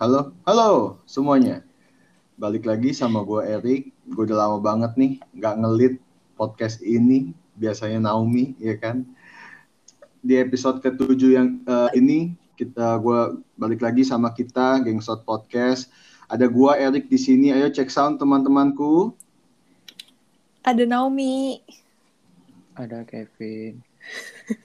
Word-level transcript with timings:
Halo, 0.00 0.32
halo 0.48 0.96
semuanya. 1.04 1.60
Balik 2.40 2.64
lagi 2.64 2.96
sama 2.96 3.20
gue 3.20 3.44
Erik. 3.44 3.92
Gue 4.08 4.24
udah 4.24 4.48
lama 4.48 4.56
banget 4.56 4.96
nih 4.96 5.12
nggak 5.36 5.60
ngelit 5.60 5.94
podcast 6.40 6.80
ini. 6.80 7.36
Biasanya 7.60 8.08
Naomi, 8.08 8.56
ya 8.56 8.80
kan? 8.80 9.04
Di 10.24 10.40
episode 10.40 10.80
ketujuh 10.80 11.36
yang 11.36 11.60
uh, 11.68 11.92
ini 11.92 12.32
kita 12.56 12.96
gue 12.96 13.44
balik 13.60 13.84
lagi 13.84 14.00
sama 14.00 14.32
kita 14.32 14.80
geng 14.80 15.04
Shot 15.04 15.28
Podcast. 15.28 15.92
Ada 16.32 16.48
gue 16.48 16.72
Erik 16.80 17.12
di 17.12 17.20
sini. 17.20 17.52
Ayo 17.52 17.68
cek 17.68 17.92
sound 17.92 18.16
teman-temanku. 18.16 19.12
Ada 20.64 20.88
Naomi. 20.88 21.60
Ada 22.72 23.04
Kevin. 23.04 23.84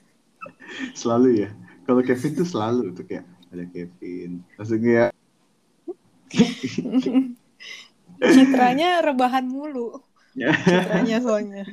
selalu 1.04 1.44
ya. 1.44 1.52
Kalau 1.84 2.00
Kevin 2.00 2.32
tuh 2.40 2.48
selalu 2.48 2.96
tuh 2.96 3.04
kayak 3.04 3.28
ada 3.52 3.68
Kevin. 3.68 4.40
Langsung 4.56 4.80
ya. 4.80 5.12
Citranya 8.34 9.04
rebahan 9.04 9.46
mulu. 9.46 10.00
Citranya 10.36 11.18
soalnya. 11.20 11.64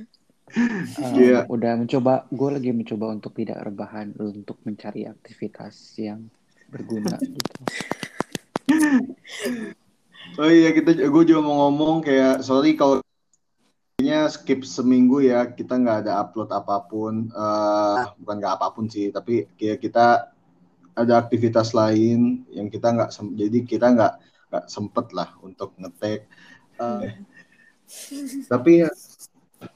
Uh, 0.53 1.17
yeah. 1.17 1.43
Udah 1.49 1.73
mencoba, 1.73 2.29
gue 2.29 2.49
lagi 2.53 2.70
mencoba 2.70 3.09
untuk 3.09 3.34
tidak 3.34 3.57
rebahan, 3.66 4.13
untuk 4.21 4.62
mencari 4.62 5.09
aktivitas 5.09 5.98
yang 5.98 6.29
berguna 6.70 7.17
gitu. 7.34 7.59
Oh 10.38 10.49
iya 10.49 10.70
kita, 10.71 10.93
gue 10.93 11.23
juga 11.26 11.41
mau 11.41 11.67
ngomong 11.67 12.05
kayak 12.05 12.45
sorry 12.45 12.77
kalau 12.77 13.01
skip 14.04 14.67
seminggu 14.67 15.23
ya 15.23 15.48
kita 15.48 15.79
nggak 15.79 16.05
ada 16.05 16.20
upload 16.26 16.51
apa 16.51 16.84
pun 16.91 17.31
uh, 17.31 18.12
bukan 18.20 18.35
nggak 18.41 18.55
apa 18.59 18.67
pun 18.76 18.85
sih 18.91 19.13
tapi 19.15 19.48
kayak 19.55 19.79
kita 19.79 20.34
ada 20.93 21.13
aktivitas 21.23 21.71
lain 21.71 22.43
yang 22.51 22.67
kita 22.67 22.91
nggak 22.91 23.10
jadi 23.15 23.60
kita 23.63 23.88
nggak 23.95 24.13
nggak 24.54 24.70
sempet 24.70 25.09
lah 25.18 25.34
untuk 25.41 25.73
ngetek. 25.82 26.29
Uh, 26.77 27.09
tapi 28.54 28.85
ya 28.85 28.90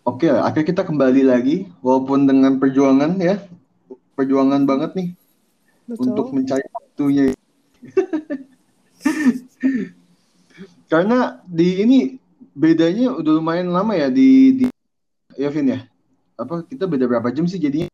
oke 0.06 0.22
okay, 0.22 0.30
akhirnya 0.30 0.70
kita 0.70 0.86
kembali 0.86 1.26
lagi 1.26 1.66
walaupun 1.82 2.30
dengan 2.30 2.62
perjuangan 2.62 3.18
ya 3.18 3.42
perjuangan 4.14 4.70
banget 4.70 4.94
nih 4.94 5.10
Betul. 5.90 6.14
untuk 6.14 6.30
mencari 6.30 6.62
waktunya. 6.70 7.34
Karena 10.94 11.42
di 11.50 11.82
ini 11.82 12.22
bedanya 12.54 13.18
udah 13.18 13.34
lumayan 13.42 13.74
lama 13.74 13.98
ya 13.98 14.14
di, 14.14 14.62
di 14.62 14.66
ya 15.34 15.50
Vin 15.50 15.74
ya? 15.74 15.82
Apa 16.38 16.62
kita 16.70 16.86
beda 16.86 17.10
berapa 17.10 17.34
jam 17.34 17.50
sih 17.50 17.58
jadinya? 17.58 17.90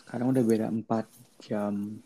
Sekarang 0.00 0.32
udah 0.32 0.40
beda 0.40 0.72
empat 0.72 1.04
jam. 1.44 2.00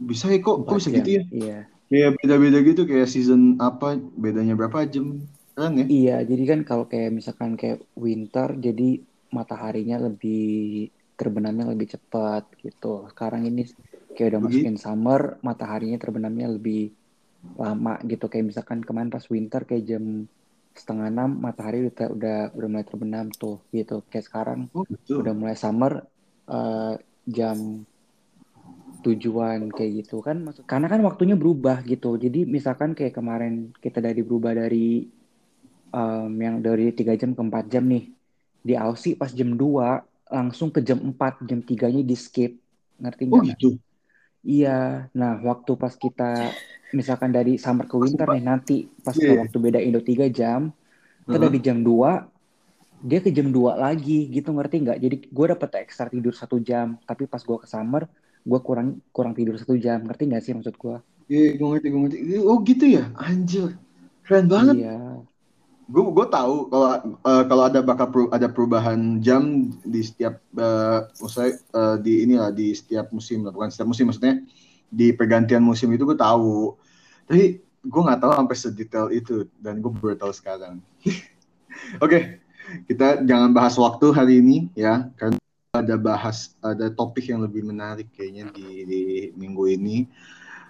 Bisa 0.00 0.32
ya 0.32 0.40
kok 0.40 0.64
kok 0.64 0.80
segitu 0.80 1.20
ya? 1.20 1.22
iya 1.32 1.60
kayak 1.86 2.18
beda-beda 2.18 2.58
gitu 2.66 2.82
kayak 2.84 3.08
season 3.10 3.56
apa 3.62 3.98
bedanya 3.98 4.58
berapa 4.58 4.86
jam 4.86 5.22
kan 5.56 5.72
ya? 5.72 5.86
Iya 5.88 6.16
jadi 6.28 6.42
kan 6.44 6.60
kalau 6.68 6.84
kayak 6.84 7.16
misalkan 7.16 7.56
kayak 7.56 7.80
winter 7.96 8.52
jadi 8.60 9.00
mataharinya 9.32 9.96
lebih 10.04 10.92
terbenamnya 11.16 11.72
lebih 11.72 11.96
cepat 11.96 12.44
gitu. 12.60 13.08
Sekarang 13.10 13.48
ini 13.48 13.64
kayak 14.12 14.36
udah 14.36 14.40
masukin 14.44 14.76
summer 14.76 15.40
mataharinya 15.40 15.96
terbenamnya 15.96 16.52
lebih 16.52 16.92
lama 17.56 17.96
gitu. 18.04 18.28
Kayak 18.28 18.52
misalkan 18.52 18.84
kemarin 18.84 19.08
pas 19.08 19.24
winter 19.32 19.64
kayak 19.64 19.84
jam 19.88 20.28
setengah 20.76 21.08
enam 21.08 21.40
matahari 21.40 21.88
udah 21.88 22.08
udah 22.12 22.38
udah 22.52 22.68
mulai 22.68 22.86
terbenam 22.86 23.26
tuh 23.32 23.64
gitu. 23.72 24.04
Kayak 24.12 24.28
sekarang 24.28 24.60
oh, 24.76 24.84
betul. 24.84 25.24
udah 25.24 25.32
mulai 25.32 25.56
summer 25.56 26.04
uh, 26.52 26.94
jam 27.24 27.88
tujuan 29.06 29.70
kayak 29.70 30.02
gitu 30.02 30.18
kan 30.18 30.42
maksud 30.42 30.66
karena 30.66 30.90
kan 30.90 31.00
waktunya 31.06 31.38
berubah 31.38 31.86
gitu 31.86 32.18
jadi 32.18 32.42
misalkan 32.42 32.98
kayak 32.98 33.14
kemarin 33.14 33.70
kita 33.78 34.02
dari 34.02 34.20
berubah 34.26 34.52
dari 34.58 35.06
um, 35.94 36.32
yang 36.34 36.58
dari 36.58 36.90
tiga 36.90 37.14
jam 37.14 37.32
ke 37.32 37.40
empat 37.40 37.70
jam 37.70 37.86
nih 37.86 38.10
di 38.66 38.74
Aussie 38.74 39.14
pas 39.14 39.30
jam 39.30 39.54
2 39.54 40.26
langsung 40.26 40.74
ke 40.74 40.82
jam 40.82 40.98
4 40.98 41.46
jam 41.46 41.62
tiganya 41.62 42.02
di 42.02 42.16
skip 42.18 42.58
ngerti 42.98 43.22
nggak? 43.30 43.38
Oh 43.38 43.46
gitu. 43.46 43.68
Iya, 44.46 45.10
nah 45.14 45.38
waktu 45.42 45.74
pas 45.74 45.94
kita 45.94 46.50
misalkan 46.94 47.34
dari 47.34 47.58
summer 47.58 47.86
ke 47.86 47.96
winter 47.98 48.26
nih 48.30 48.44
nanti 48.46 48.76
pas 49.02 49.14
yeah. 49.18 49.42
waktu 49.42 49.56
beda 49.58 49.78
Indo 49.82 50.02
3 50.02 50.30
jam, 50.30 50.70
kita 51.26 51.30
uh 51.30 51.38
-huh. 51.38 51.46
dari 51.46 51.58
jam 51.62 51.82
2 51.82 53.06
dia 53.06 53.20
ke 53.20 53.28
jam 53.28 53.52
2 53.52 53.76
lagi 53.76 54.26
gitu 54.30 54.50
ngerti 54.50 54.76
nggak? 54.82 54.98
Jadi 54.98 55.16
gue 55.30 55.46
dapet 55.46 55.70
ekstra 55.86 56.10
tidur 56.10 56.34
satu 56.34 56.58
jam, 56.58 56.98
tapi 57.06 57.30
pas 57.30 57.42
gue 57.42 57.58
ke 57.58 57.66
summer 57.70 58.06
gue 58.46 58.60
kurang 58.62 59.02
kurang 59.10 59.34
tidur 59.34 59.58
satu 59.58 59.74
jam, 59.74 60.06
ngerti 60.06 60.22
nggak 60.30 60.42
sih 60.42 60.54
maksud 60.54 60.78
gue? 60.78 60.96
Iya, 61.26 61.42
yeah, 61.42 61.50
gue 61.58 61.66
ngerti, 61.66 61.86
gue 61.90 62.00
ngerti. 62.06 62.18
Oh 62.46 62.58
gitu 62.62 62.84
ya, 62.86 63.10
anjir, 63.18 63.74
keren 64.22 64.46
banget. 64.46 64.86
Iya. 64.86 64.98
Gue 65.86 66.02
gue 66.14 66.26
tahu 66.30 66.70
kalau 66.70 66.88
uh, 67.26 67.44
kalau 67.46 67.62
ada 67.66 67.78
bakal 67.82 68.30
ada 68.30 68.46
perubahan 68.50 69.18
jam 69.22 69.70
di 69.86 70.02
setiap 70.02 70.38
uh, 70.58 71.06
maksudnya 71.18 71.58
uh, 71.74 71.96
di 71.98 72.26
inilah 72.26 72.50
di 72.54 72.74
setiap 72.74 73.10
musim, 73.10 73.46
bukan 73.46 73.70
setiap 73.70 73.90
musim 73.90 74.10
maksudnya 74.10 74.42
di 74.90 75.10
pergantian 75.12 75.62
musim 75.62 75.90
itu 75.90 76.06
gue 76.06 76.18
tahu 76.18 76.78
tapi 77.26 77.58
gue 77.60 78.02
nggak 78.02 78.20
tahu 78.22 78.32
sampai 78.32 78.56
sedetail 78.56 79.08
itu 79.10 79.46
dan 79.58 79.82
gue 79.82 79.90
baru 79.90 80.18
tahu 80.18 80.32
sekarang 80.34 80.78
oke 82.02 82.08
okay, 82.08 82.22
kita 82.86 83.22
jangan 83.26 83.50
bahas 83.50 83.74
waktu 83.78 84.06
hari 84.14 84.42
ini 84.42 84.70
ya 84.78 85.10
karena 85.18 85.38
ada 85.82 85.94
bahas 86.00 86.56
ada 86.64 86.88
topik 86.92 87.28
yang 87.28 87.44
lebih 87.44 87.66
menarik 87.66 88.08
kayaknya 88.14 88.52
di, 88.52 88.84
di 88.86 89.02
minggu 89.36 89.64
ini. 89.68 90.08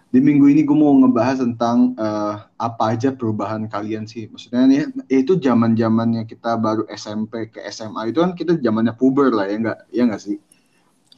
Di 0.06 0.22
minggu 0.22 0.46
ini 0.48 0.62
gue 0.62 0.76
mau 0.78 0.94
ngebahas 0.96 1.42
tentang 1.42 1.92
uh, 1.98 2.46
apa 2.56 2.94
aja 2.94 3.10
perubahan 3.12 3.66
kalian 3.66 4.06
sih. 4.06 4.30
Maksudnya 4.30 4.88
itu 5.10 5.36
zaman 5.36 5.74
zamannya 5.74 6.24
kita 6.24 6.56
baru 6.56 6.86
SMP 6.94 7.50
ke 7.50 7.60
SMA 7.68 8.14
itu 8.14 8.22
kan 8.22 8.32
kita 8.32 8.56
zamannya 8.62 8.94
puber 8.94 9.34
lah 9.34 9.50
ya 9.50 9.56
nggak 9.60 9.78
ya 9.90 10.02
nggak 10.06 10.22
sih? 10.22 10.38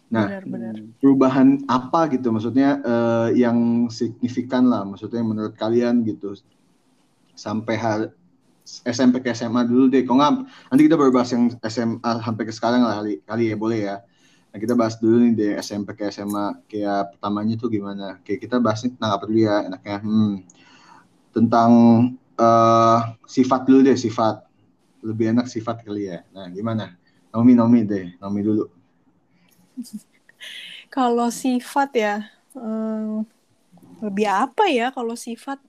Nah, 0.09 0.41
benar, 0.41 0.45
benar. 0.49 0.75
perubahan 1.05 1.69
apa 1.69 2.09
gitu? 2.17 2.33
Maksudnya 2.33 2.81
uh, 2.81 3.29
yang 3.37 3.93
signifikan 3.93 4.65
lah 4.73 4.89
maksudnya 4.89 5.21
menurut 5.21 5.53
kalian 5.61 6.01
gitu. 6.09 6.33
Sampai 7.37 7.77
hal 7.77 8.17
SMP 8.85 9.25
ke 9.25 9.33
SMA 9.33 9.65
dulu 9.65 9.89
deh. 9.89 10.05
Kok 10.05 10.15
nggak 10.15 10.33
nanti 10.73 10.83
kita 10.85 10.97
baru 11.01 11.11
bahas 11.13 11.31
yang 11.33 11.49
SMA 11.65 12.11
sampai 12.21 12.43
ke 12.45 12.53
sekarang 12.53 12.85
lah 12.85 13.01
kali, 13.01 13.25
kali 13.25 13.45
ya 13.53 13.57
boleh 13.57 13.81
ya. 13.89 13.97
Nah 14.49 14.59
kita 14.61 14.73
bahas 14.77 14.97
dulu 15.01 15.25
nih 15.25 15.33
deh 15.37 15.53
SMP 15.61 15.97
ke 15.97 16.09
SMA 16.13 16.65
kayak 16.69 17.17
pertamanya 17.17 17.55
tuh 17.57 17.69
gimana. 17.73 18.21
Kayak 18.25 18.49
kita 18.49 18.57
bahas 18.61 18.85
nih 18.85 18.93
tentang 18.97 19.11
apa 19.17 19.25
dulu 19.25 19.41
ya 19.41 19.57
enaknya. 19.65 19.99
Hmm, 20.05 20.33
tentang 21.33 21.71
uh, 22.37 22.99
sifat 23.25 23.61
dulu 23.65 23.79
deh 23.89 23.97
sifat. 23.97 24.45
Lebih 25.05 25.37
enak 25.37 25.47
sifat 25.49 25.85
kali 25.85 26.13
ya. 26.13 26.25
Nah 26.33 26.49
gimana? 26.53 26.97
Nomi 27.33 27.53
Nomi 27.57 27.81
deh. 27.85 28.17
Nomi 28.21 28.41
dulu. 28.45 28.65
kalau 30.97 31.29
sifat 31.29 31.91
ya, 31.95 32.17
um, 32.57 33.23
lebih 34.01 34.27
apa 34.29 34.69
ya 34.69 34.91
kalau 34.93 35.15
sifat? 35.15 35.61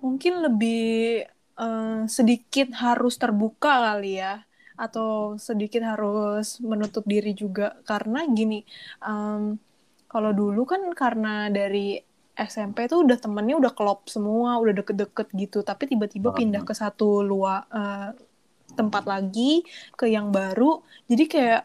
Mungkin 0.00 0.40
lebih 0.40 1.24
um, 1.60 2.08
sedikit 2.08 2.72
harus 2.80 3.20
terbuka 3.20 3.92
kali 3.92 4.16
ya, 4.16 4.40
atau 4.80 5.36
sedikit 5.36 5.84
harus 5.84 6.56
menutup 6.64 7.04
diri 7.04 7.36
juga. 7.36 7.76
Karena 7.84 8.24
gini, 8.24 8.64
um, 9.04 9.60
kalau 10.08 10.32
dulu 10.32 10.64
kan 10.64 10.80
karena 10.96 11.52
dari 11.52 12.00
SMP 12.32 12.88
tuh 12.88 13.04
udah 13.04 13.20
temennya 13.20 13.60
udah 13.60 13.72
klop 13.76 14.08
semua, 14.08 14.56
udah 14.56 14.80
deket-deket 14.80 15.28
gitu, 15.36 15.60
tapi 15.60 15.92
tiba-tiba 15.92 16.32
pindah 16.32 16.64
ke 16.64 16.72
satu 16.72 17.20
luar 17.20 17.68
uh, 17.68 18.16
tempat 18.72 19.04
lagi 19.04 19.60
ke 19.92 20.08
yang 20.08 20.32
baru, 20.32 20.80
jadi 21.04 21.24
kayak 21.28 21.62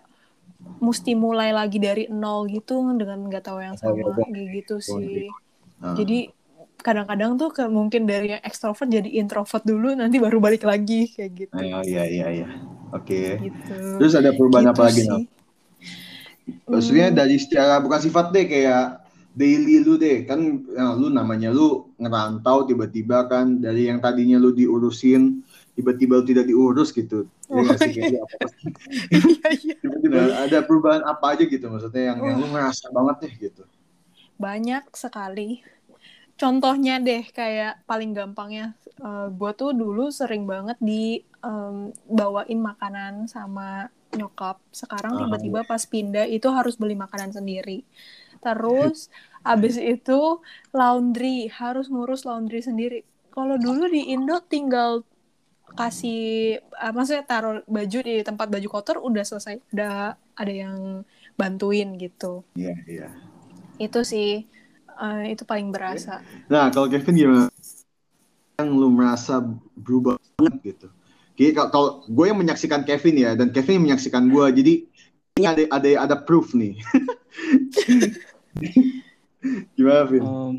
mesti 0.82 1.14
mulai 1.14 1.54
lagi 1.56 1.78
dari 1.78 2.10
nol 2.12 2.50
gitu 2.50 2.82
dengan 2.98 3.24
nggak 3.30 3.44
tahu 3.46 3.60
yang 3.64 3.78
sama 3.80 4.12
kayak 4.20 4.50
gitu 4.52 4.76
sih. 4.84 5.32
Uh. 5.80 5.96
Jadi 5.96 6.35
kadang-kadang 6.86 7.34
tuh 7.42 7.50
ke, 7.50 7.66
mungkin 7.66 8.06
dari 8.06 8.38
yang 8.38 8.44
ekstrovert 8.46 8.86
jadi 8.86 9.10
introvert 9.18 9.66
dulu 9.66 9.98
nanti 9.98 10.22
baru 10.22 10.38
balik 10.38 10.62
lagi 10.62 11.10
kayak 11.10 11.32
gitu. 11.34 11.58
Oh, 11.58 11.82
iya 11.82 12.06
iya 12.06 12.28
iya. 12.30 12.48
Oke. 12.94 13.42
Okay. 13.42 13.50
Gitu. 13.50 13.76
Terus 13.98 14.14
ada 14.14 14.30
perubahan 14.38 14.70
gitu 14.70 14.74
apa 14.78 14.82
lagi 14.86 15.02
nih? 15.10 15.26
Maksudnya 16.70 17.08
hmm. 17.10 17.18
dari 17.18 17.36
secara 17.42 17.82
bukan 17.82 18.00
sifat 18.06 18.30
deh 18.30 18.46
kayak 18.46 19.02
daily 19.34 19.82
lu 19.82 19.98
deh 19.98 20.30
kan 20.30 20.62
ya, 20.70 20.94
lu 20.94 21.10
namanya 21.10 21.50
lu 21.50 21.90
ngerantau 21.98 22.70
tiba-tiba 22.70 23.26
kan 23.26 23.58
dari 23.58 23.90
yang 23.90 23.98
tadinya 23.98 24.38
lu 24.38 24.54
diurusin 24.54 25.42
tiba-tiba 25.76 26.22
tidak 26.22 26.46
diurus 26.48 26.94
gitu. 26.94 27.28
Oh, 27.50 27.60
ya, 27.66 27.76
iya. 27.90 28.22
iya, 29.12 29.48
iya. 29.60 29.76
Tiba-tiba 29.82 30.22
ada 30.38 30.62
perubahan 30.62 31.02
apa 31.04 31.36
aja 31.36 31.44
gitu 31.50 31.66
maksudnya 31.68 32.14
yang, 32.14 32.18
oh. 32.22 32.26
yang 32.30 32.38
lu 32.40 32.48
ngerasa 32.54 32.94
banget 32.94 33.16
deh 33.26 33.34
gitu. 33.50 33.64
Banyak 34.38 34.86
sekali. 34.96 35.66
Contohnya 36.36 37.00
deh 37.00 37.24
kayak 37.32 37.88
paling 37.88 38.12
gampangnya 38.12 38.76
uh, 39.00 39.32
gue 39.32 39.52
tuh 39.56 39.72
dulu 39.72 40.12
sering 40.12 40.44
banget 40.44 40.76
di 40.84 41.24
um, 41.40 41.96
bawain 42.12 42.60
makanan 42.60 43.32
sama 43.32 43.88
nyokap. 44.12 44.60
Sekarang 44.72 45.16
tiba-tiba 45.16 45.64
pas 45.64 45.84
pindah 45.88 46.28
itu 46.28 46.48
harus 46.52 46.76
beli 46.76 46.96
makanan 46.96 47.32
sendiri. 47.32 47.84
terus 48.46 49.10
abis 49.42 49.82
itu 49.82 50.42
laundry 50.70 51.50
harus 51.50 51.90
ngurus 51.90 52.30
laundry 52.30 52.62
sendiri 52.62 53.02
kalau 53.34 53.58
dulu 53.58 53.90
di 53.90 54.14
Indo 54.14 54.38
tinggal 54.46 55.02
kasih 55.76 56.62
uh, 56.78 56.94
maksudnya 56.94 57.26
taruh 57.26 57.66
baju 57.66 58.00
di 58.06 58.22
tempat 58.22 58.48
baju 58.48 58.68
kotor 58.70 58.98
udah 59.02 59.26
selesai 59.26 59.60
udah 59.74 60.14
ada 60.38 60.54
yang 60.54 61.02
bantuin 61.36 61.98
gitu 61.98 62.46
iya 62.54 62.74
yeah, 62.74 62.78
iya 62.86 63.00
yeah. 63.10 63.12
itu 63.82 64.00
sih 64.06 64.46
uh, 65.00 65.24
itu 65.28 65.44
paling 65.44 65.70
berasa. 65.72 66.24
Nah 66.48 66.72
kalau 66.72 66.88
Kevin 66.88 67.16
gimana? 67.16 67.48
Yang 68.56 68.70
lu 68.72 68.90
merasa 68.92 69.44
berubah 69.76 70.16
banget 70.40 70.76
gitu. 70.76 70.88
Kayak 71.36 71.68
kalau 71.72 72.08
gue 72.08 72.26
yang 72.32 72.40
menyaksikan 72.40 72.88
Kevin 72.88 73.16
ya 73.20 73.32
dan 73.36 73.52
Kevin 73.52 73.84
yang 73.84 73.86
menyaksikan 73.92 74.32
gue 74.32 74.46
jadi 74.56 74.74
ini 75.36 75.44
ada 75.44 75.64
ada 75.68 75.90
ada 76.08 76.16
proof 76.16 76.56
nih. 76.56 76.80
Gimana 79.76 80.04
Vin? 80.08 80.24
Um, 80.24 80.58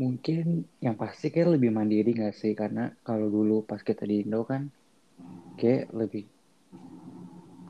mungkin 0.00 0.64
yang 0.80 0.96
pasti 0.96 1.28
kayak 1.28 1.60
lebih 1.60 1.70
mandiri 1.70 2.16
gak 2.16 2.34
sih? 2.34 2.56
Karena 2.56 2.88
kalau 3.04 3.28
dulu 3.28 3.62
pas 3.68 3.84
kita 3.84 4.08
di 4.08 4.24
Indo 4.24 4.48
kan 4.48 4.72
kayak 5.60 5.92
lebih 5.92 6.24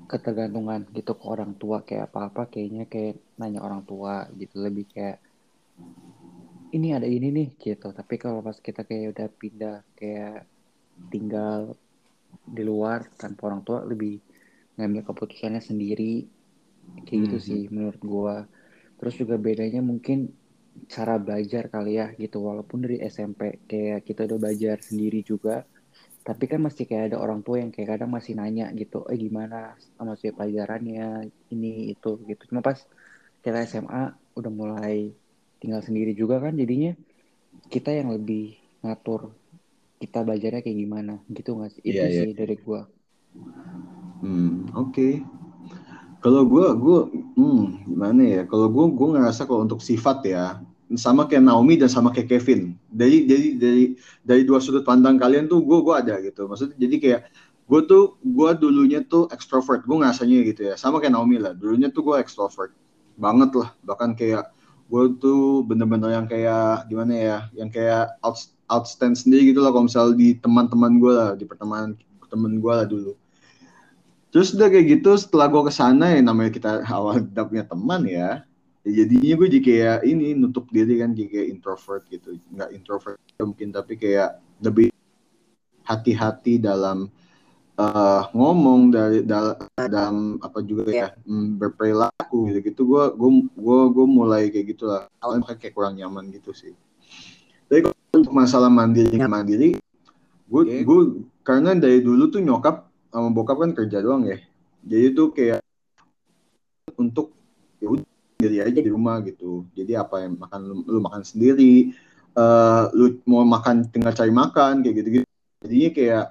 ketergantungan 0.08 0.88
gitu 0.96 1.12
ke 1.12 1.24
orang 1.28 1.52
tua 1.60 1.84
kayak 1.84 2.08
apa-apa 2.08 2.48
kayaknya 2.48 2.88
kayak 2.88 3.20
nanya 3.36 3.60
orang 3.60 3.84
tua 3.84 4.24
gitu 4.40 4.56
lebih 4.64 4.88
kayak 4.88 5.20
ini 6.72 6.92
ada 6.92 7.08
ini 7.08 7.28
nih 7.32 7.48
gitu. 7.56 7.88
Tapi 7.92 8.14
kalau 8.20 8.44
pas 8.44 8.56
kita 8.56 8.84
kayak 8.84 9.16
udah 9.16 9.28
pindah 9.32 9.76
kayak 9.96 10.44
tinggal 11.08 11.76
di 12.44 12.62
luar 12.64 13.08
tanpa 13.16 13.48
orang 13.48 13.62
tua 13.64 13.84
lebih 13.84 14.20
ngambil 14.76 15.04
keputusannya 15.08 15.62
sendiri. 15.64 16.28
Kayak 17.04 17.20
gitu 17.28 17.36
hmm. 17.36 17.46
sih 17.46 17.62
menurut 17.72 18.00
gua. 18.04 18.36
Terus 18.98 19.14
juga 19.16 19.36
bedanya 19.36 19.80
mungkin 19.80 20.32
cara 20.88 21.16
belajar 21.16 21.72
kali 21.72 22.00
ya 22.00 22.12
gitu. 22.16 22.44
Walaupun 22.44 22.84
dari 22.84 23.00
SMP 23.04 23.64
kayak 23.64 24.04
kita 24.04 24.28
udah 24.28 24.38
belajar 24.40 24.76
sendiri 24.80 25.24
juga 25.24 25.64
tapi 26.28 26.44
kan 26.44 26.60
masih 26.60 26.84
kayak 26.84 27.08
ada 27.08 27.16
orang 27.24 27.40
tua 27.40 27.56
yang 27.56 27.72
kayak 27.72 27.96
kadang 27.96 28.12
masih 28.12 28.36
nanya 28.36 28.68
gitu 28.76 29.00
eh 29.08 29.16
gimana 29.16 29.80
sama 29.96 30.12
si 30.12 30.28
pelajarannya? 30.28 31.24
Ini 31.48 31.96
itu 31.96 32.20
gitu. 32.28 32.52
Cuma 32.52 32.60
pas 32.60 32.76
kita 33.40 33.64
SMA 33.64 34.12
udah 34.36 34.52
mulai 34.52 35.16
tinggal 35.56 35.80
sendiri 35.80 36.12
juga 36.12 36.36
kan 36.36 36.52
jadinya 36.52 36.92
kita 37.72 37.96
yang 37.96 38.12
lebih 38.12 38.60
ngatur 38.84 39.32
kita 40.04 40.20
belajarnya 40.20 40.60
kayak 40.60 40.78
gimana 40.84 41.16
gitu 41.32 41.56
nggak 41.56 41.70
sih? 41.72 41.82
Itu 41.88 42.04
yeah, 42.04 42.12
sih 42.12 42.30
dari 42.36 42.56
gua. 42.60 42.84
Hmm 44.20 44.68
oke. 44.76 44.92
Okay. 44.92 45.12
kalau 46.20 46.44
gua 46.44 46.76
gua 46.76 47.08
hmm 47.40 47.88
gimana 47.88 48.20
ya? 48.20 48.42
Kalau 48.44 48.68
gua 48.68 48.84
gua 48.92 49.16
ngerasa 49.16 49.48
kalau 49.48 49.64
untuk 49.64 49.80
sifat 49.80 50.28
ya 50.28 50.60
sama 50.96 51.28
kayak 51.28 51.44
Naomi 51.44 51.76
dan 51.76 51.92
sama 51.92 52.08
kayak 52.14 52.32
Kevin. 52.32 52.78
Dari 52.88 53.28
jadi 53.28 53.46
dari 53.60 53.84
dari 54.24 54.42
dua 54.48 54.62
sudut 54.62 54.86
pandang 54.86 55.20
kalian 55.20 55.50
tuh 55.50 55.60
gua 55.60 55.84
gua 55.84 55.94
ada 56.00 56.16
gitu. 56.24 56.48
Maksudnya 56.48 56.76
jadi 56.80 56.96
kayak 56.96 57.20
gue 57.68 57.80
tuh 57.84 58.16
gue 58.24 58.50
dulunya 58.56 59.04
tuh 59.04 59.28
extrovert. 59.28 59.84
Gue 59.84 60.00
ngerasanya 60.00 60.36
gitu 60.48 60.72
ya. 60.72 60.74
Sama 60.80 61.04
kayak 61.04 61.12
Naomi 61.12 61.36
lah. 61.36 61.52
Dulunya 61.52 61.92
tuh 61.92 62.00
gue 62.00 62.16
extrovert 62.16 62.72
banget 63.20 63.52
lah. 63.52 63.76
Bahkan 63.84 64.16
kayak 64.16 64.56
gue 64.88 65.04
tuh 65.20 65.68
bener-bener 65.68 66.16
yang 66.16 66.24
kayak 66.24 66.88
gimana 66.88 67.12
ya 67.12 67.38
yang 67.52 67.68
kayak 67.68 68.16
out, 68.24 68.40
outstand 68.72 69.20
sendiri 69.20 69.52
gitu 69.52 69.60
lah. 69.60 69.68
Kalau 69.68 69.84
misal 69.84 70.16
di 70.16 70.32
teman-teman 70.40 70.96
gue 70.96 71.12
lah 71.12 71.30
di 71.36 71.44
pertemanan 71.44 71.92
temen 72.32 72.56
gue 72.60 72.72
lah 72.72 72.88
dulu. 72.88 73.12
Terus 74.28 74.52
udah 74.52 74.68
kayak 74.68 75.00
gitu 75.00 75.16
setelah 75.16 75.48
gue 75.48 75.62
ke 75.68 75.72
sana 75.72 76.16
ya 76.16 76.20
namanya 76.20 76.52
kita 76.52 76.70
awal 76.96 77.20
punya 77.24 77.64
teman 77.64 78.04
ya, 78.04 78.44
ya 78.88 79.04
jadinya 79.04 79.34
gue 79.36 79.48
jadi 79.52 79.60
kayak 79.60 79.98
ini 80.08 80.26
nutup 80.32 80.64
diri 80.72 80.96
kan 80.96 81.12
jadi 81.12 81.28
kayak 81.28 81.48
introvert 81.52 82.02
gitu. 82.08 82.40
Nggak 82.48 82.70
introvert 82.72 83.18
mungkin 83.36 83.68
tapi 83.70 84.00
kayak 84.00 84.40
lebih 84.64 84.88
hati-hati 85.84 86.56
dalam 86.56 87.12
uh, 87.76 88.22
ngomong 88.32 88.92
dari 88.92 89.20
dalam, 89.24 89.56
dalam 89.76 90.16
apa 90.40 90.58
juga 90.64 90.88
ya 90.88 91.08
mm, 91.12 91.60
berperilaku 91.60 92.48
gitu. 92.48 92.58
Gitu 92.72 92.80
gue 92.88 93.04
gue 93.12 93.30
gue 93.52 93.80
gue 93.92 94.06
mulai 94.08 94.48
kayak 94.48 94.66
gitulah. 94.72 95.04
Awalnya 95.20 95.54
kayak 95.54 95.76
kurang 95.76 96.00
nyaman 96.00 96.32
gitu 96.32 96.56
sih. 96.56 96.72
Tapi 97.68 97.92
untuk 98.16 98.32
masalah 98.32 98.72
mandiri 98.72 99.20
mandiri 99.20 99.76
gue 100.48 100.62
okay. 100.64 100.80
gue 100.80 101.28
karena 101.44 101.76
dari 101.76 102.00
dulu 102.00 102.32
tuh 102.32 102.40
nyokap 102.40 102.88
sama 103.12 103.28
bokap 103.28 103.60
kan 103.60 103.76
kerja 103.76 104.00
doang 104.00 104.24
ya. 104.24 104.40
Jadi 104.80 105.06
tuh 105.12 105.28
kayak 105.36 105.60
untuk 106.96 107.36
ya 107.78 107.88
udah 107.92 108.17
sendiri 108.38 108.62
aja 108.62 108.78
di 108.78 108.90
rumah 108.94 109.18
gitu. 109.26 109.66
Jadi 109.74 109.98
apa 109.98 110.22
yang 110.22 110.38
makan 110.38 110.60
lu, 110.62 110.74
lu 110.86 111.02
makan 111.02 111.26
sendiri 111.26 111.90
uh, 112.38 112.86
lu 112.94 113.18
mau 113.26 113.42
makan 113.42 113.90
tinggal 113.90 114.14
cari 114.14 114.30
makan 114.30 114.86
kayak 114.86 114.94
gitu 115.02 115.08
gitu 115.18 115.26
jadinya 115.66 115.90
kayak 115.90 116.24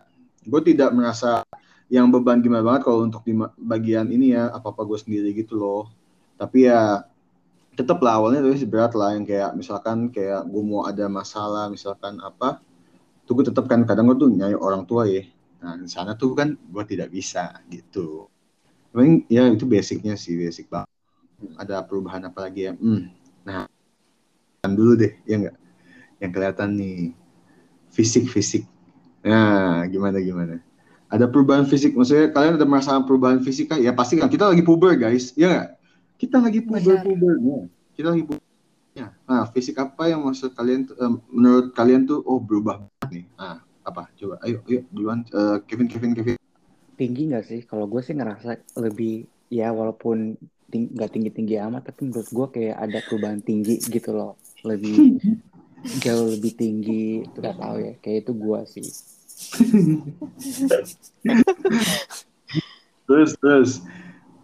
gue 0.48 0.62
tidak 0.72 0.90
merasa 0.96 1.44
yang 1.92 2.08
beban 2.08 2.40
gimana 2.40 2.64
banget 2.64 2.88
kalau 2.88 3.04
untuk 3.04 3.28
di 3.28 3.36
bagian 3.60 4.08
ini 4.08 4.32
ya 4.32 4.48
apa 4.56 4.72
apa 4.72 4.88
gue 4.88 4.96
sendiri 4.96 5.36
gitu 5.36 5.60
loh. 5.60 5.92
Tapi 6.40 6.72
ya 6.72 7.04
tetap 7.76 8.00
lah 8.00 8.24
awalnya 8.24 8.40
tuh 8.40 8.56
berat 8.72 8.96
lah 8.96 9.12
yang 9.12 9.28
kayak 9.28 9.52
misalkan 9.60 10.08
kayak 10.08 10.48
gue 10.48 10.64
mau 10.64 10.88
ada 10.88 11.12
masalah 11.12 11.68
misalkan 11.68 12.24
apa 12.24 12.64
tuh 13.28 13.36
gue 13.36 13.52
tetap 13.52 13.68
kan 13.68 13.84
kadang 13.84 14.08
gue 14.08 14.16
tuh 14.16 14.32
nyari 14.32 14.56
orang 14.56 14.88
tua 14.88 15.12
ya. 15.12 15.28
Nah 15.60 15.76
di 15.76 15.92
sana 15.92 16.16
tuh 16.16 16.32
kan 16.40 16.56
gue 16.56 16.84
tidak 16.88 17.12
bisa 17.12 17.52
gitu. 17.68 18.32
Paling 18.96 19.28
ya 19.28 19.44
itu 19.52 19.68
basicnya 19.68 20.16
sih 20.16 20.40
basic 20.40 20.72
banget 20.72 20.87
ada 21.58 21.82
perubahan 21.86 22.24
apa 22.26 22.40
lagi 22.50 22.70
ya 22.70 22.74
hmm. 22.74 23.02
nah 23.46 23.70
kan 24.64 24.72
dulu 24.74 24.98
deh 24.98 25.14
ya 25.24 25.38
enggak 25.38 25.56
yang 26.18 26.32
kelihatan 26.34 26.70
nih 26.74 27.14
fisik 27.94 28.26
fisik 28.30 28.66
Nah, 29.28 29.84
gimana 29.92 30.24
gimana? 30.24 30.56
Ada 31.08 31.28
perubahan 31.28 31.68
fisik, 31.68 31.96
maksudnya 31.96 32.32
kalian 32.32 32.60
ada 32.60 32.68
merasakan 32.68 33.04
perubahan 33.08 33.40
fisik 33.44 33.72
kah? 33.72 33.80
Ya 33.80 33.96
pasti 33.96 34.20
kan 34.20 34.32
kita 34.32 34.48
lagi 34.48 34.64
puber 34.64 34.96
guys, 34.96 35.36
ya 35.36 35.48
nggak? 35.52 35.68
Kita 36.20 36.38
lagi 36.40 36.60
puber 36.64 36.96
ya. 36.96 37.02
Kita 37.96 38.08
lagi 38.12 38.24
puber. 38.28 38.44
Ya. 38.96 39.14
Nah, 39.28 39.46
fisik 39.52 39.78
apa 39.78 40.10
yang 40.10 40.26
maksud 40.26 40.56
kalian, 40.58 40.90
um, 41.00 41.22
menurut 41.32 41.72
kalian 41.76 42.08
tuh, 42.08 42.24
oh 42.28 42.42
berubah 42.42 42.82
banget 42.82 43.10
nih? 43.14 43.26
Nah, 43.40 43.62
apa? 43.88 44.10
Coba, 44.18 44.36
ayo, 44.44 44.60
ayo, 44.68 44.82
duluan, 44.92 45.24
uh, 45.32 45.62
Kevin, 45.64 45.88
Kevin, 45.88 46.12
Kevin. 46.18 46.36
Tinggi 46.98 47.30
nggak 47.30 47.46
sih? 47.46 47.62
Kalau 47.64 47.86
gue 47.86 48.02
sih 48.02 48.18
ngerasa 48.18 48.58
lebih, 48.82 49.30
ya 49.54 49.70
walaupun 49.72 50.36
nggak 50.68 51.10
ting 51.12 51.24
tinggi-tinggi 51.24 51.56
amat, 51.64 51.92
tapi 51.92 52.12
menurut 52.12 52.28
gue 52.28 52.48
kayak 52.60 52.78
ada 52.78 53.00
perubahan 53.08 53.40
tinggi 53.40 53.80
gitu 53.88 54.12
loh. 54.12 54.36
Lebih 54.68 55.18
jauh 56.04 56.28
lebih 56.28 56.54
tinggi 56.60 57.24
nggak 57.24 57.56
tahu 57.56 57.78
ya. 57.80 57.94
Kayak 58.04 58.18
itu 58.28 58.32
gua 58.36 58.60
sih. 58.68 58.84
Terus 63.08 63.40
terus. 63.40 63.80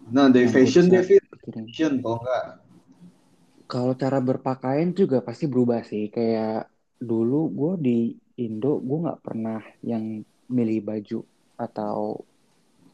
Nah 0.08 0.32
dari 0.32 0.48
fashion 0.48 0.88
David? 0.88 1.20
Fashion 1.52 2.00
kalau 2.00 2.16
enggak 2.24 2.64
kalau 3.64 3.92
cara 3.96 4.20
berpakaian 4.20 4.92
juga 4.92 5.18
pasti 5.24 5.48
berubah 5.48 5.82
sih. 5.84 6.12
Kayak 6.12 6.70
dulu 7.00 7.50
gue 7.50 7.72
di 7.80 7.98
Indo 8.40 8.78
gue 8.80 8.98
nggak 9.04 9.22
pernah 9.24 9.60
yang 9.82 10.22
milih 10.46 10.80
baju 10.84 11.20
atau 11.58 12.22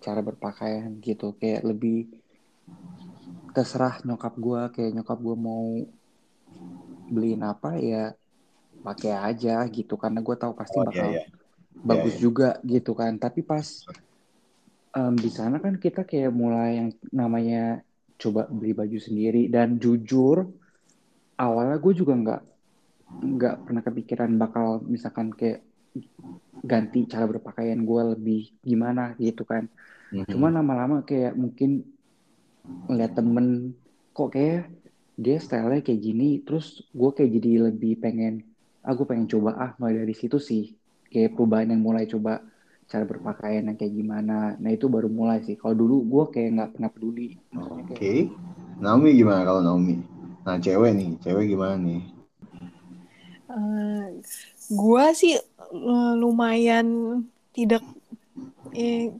cara 0.00 0.20
berpakaian 0.25 0.96
gitu. 1.02 1.34
Kayak 1.37 1.68
lebih 1.68 2.08
terserah 3.50 4.02
nyokap 4.07 4.35
gue 4.38 4.61
kayak 4.75 4.92
nyokap 5.00 5.19
gue 5.19 5.37
mau 5.37 5.66
beliin 7.11 7.42
apa 7.42 7.76
ya 7.78 8.14
pakai 8.80 9.12
aja 9.12 9.61
gitu 9.69 9.99
karena 10.00 10.25
gue 10.25 10.37
tahu 10.38 10.52
pasti 10.57 10.78
oh, 10.80 10.87
bakal 10.88 11.09
yeah, 11.12 11.26
yeah. 11.26 11.28
bagus 11.85 12.16
yeah, 12.16 12.16
yeah. 12.16 12.23
juga 12.23 12.49
gitu 12.64 12.92
kan 12.97 13.12
tapi 13.21 13.45
pas 13.45 13.85
um, 14.97 15.14
di 15.14 15.30
sana 15.30 15.61
kan 15.61 15.76
kita 15.76 16.07
kayak 16.07 16.33
mulai 16.33 16.80
yang 16.80 16.88
namanya 17.12 17.85
coba 18.21 18.49
beli 18.49 18.76
baju 18.76 18.99
sendiri 19.00 19.49
dan 19.49 19.80
jujur 19.80 20.49
awalnya 21.40 21.76
gue 21.80 21.92
juga 21.97 22.14
nggak 22.16 22.42
nggak 23.11 23.54
pernah 23.66 23.83
kepikiran 23.83 24.30
bakal 24.38 24.85
misalkan 24.87 25.33
kayak 25.35 25.64
ganti 26.62 27.09
cara 27.11 27.26
berpakaian 27.26 27.80
gue 27.83 28.02
lebih 28.14 28.42
gimana 28.62 29.16
gitu 29.19 29.42
kan 29.42 29.66
mm-hmm. 30.14 30.30
cuma 30.30 30.52
lama-lama 30.52 31.02
kayak 31.02 31.35
mungkin 31.35 31.83
melihat 32.88 33.21
temen 33.21 33.76
kok 34.12 34.35
kayak 34.35 34.69
dia 35.21 35.37
stylenya 35.37 35.85
kayak 35.85 36.00
gini 36.00 36.40
terus 36.40 36.81
gue 36.90 37.11
kayak 37.12 37.31
jadi 37.37 37.50
lebih 37.69 38.00
pengen 38.00 38.50
aku 38.85 39.05
pengen 39.05 39.29
coba 39.29 39.50
ah 39.57 39.71
mulai 39.76 40.05
dari 40.05 40.14
situ 40.17 40.40
sih. 40.40 40.73
Kayak 41.11 41.37
perubahan 41.37 41.75
yang 41.75 41.83
mulai 41.83 42.07
coba 42.07 42.40
cara 42.90 43.05
berpakaian 43.07 43.67
yang 43.67 43.76
kayak 43.79 43.95
gimana. 43.95 44.57
Nah 44.59 44.71
itu 44.73 44.87
baru 44.87 45.11
mulai 45.11 45.43
sih. 45.45 45.59
Kalau 45.59 45.75
dulu 45.76 46.02
gue 46.07 46.25
kayak 46.33 46.50
nggak 46.57 46.71
pernah 46.79 46.90
peduli. 46.90 47.29
Oke. 47.55 47.95
Okay. 47.95 48.19
Naomi 48.81 49.12
gimana 49.19 49.45
kalau 49.45 49.61
Naomi? 49.61 50.00
Nah 50.47 50.57
cewek 50.57 50.93
nih 50.97 51.11
cewek 51.21 51.52
gimana 51.52 51.76
nih? 51.76 52.02
Uh, 53.50 53.59
eh, 53.59 54.07
gue 54.71 55.05
sih 55.19 55.35
uh, 55.75 56.14
lumayan 56.14 56.87
tidak 57.50 57.83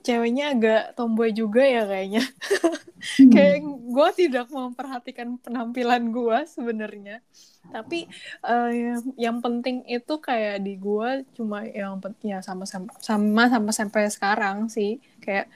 ceweknya 0.07 0.55
agak 0.55 0.83
tomboy 0.95 1.35
juga 1.35 1.63
ya 1.67 1.83
kayaknya. 1.87 2.23
Hmm. 2.23 3.31
kayak 3.35 3.59
gue 3.67 4.09
tidak 4.17 4.47
memperhatikan 4.49 5.37
penampilan 5.43 6.15
gue 6.15 6.39
sebenarnya. 6.47 7.25
Tapi 7.71 8.09
uh, 8.47 8.71
yang 9.19 9.43
penting 9.43 9.85
itu 9.87 10.15
kayak 10.23 10.63
di 10.65 10.79
gue 10.79 11.27
cuma 11.37 11.67
yang 11.67 12.01
ya 12.23 12.41
sama 12.41 12.65
sama 12.65 12.91
sama 13.03 13.51
sama 13.51 13.71
sampai 13.75 14.03
sekarang 14.09 14.71
sih. 14.71 15.03
Kayak 15.19 15.51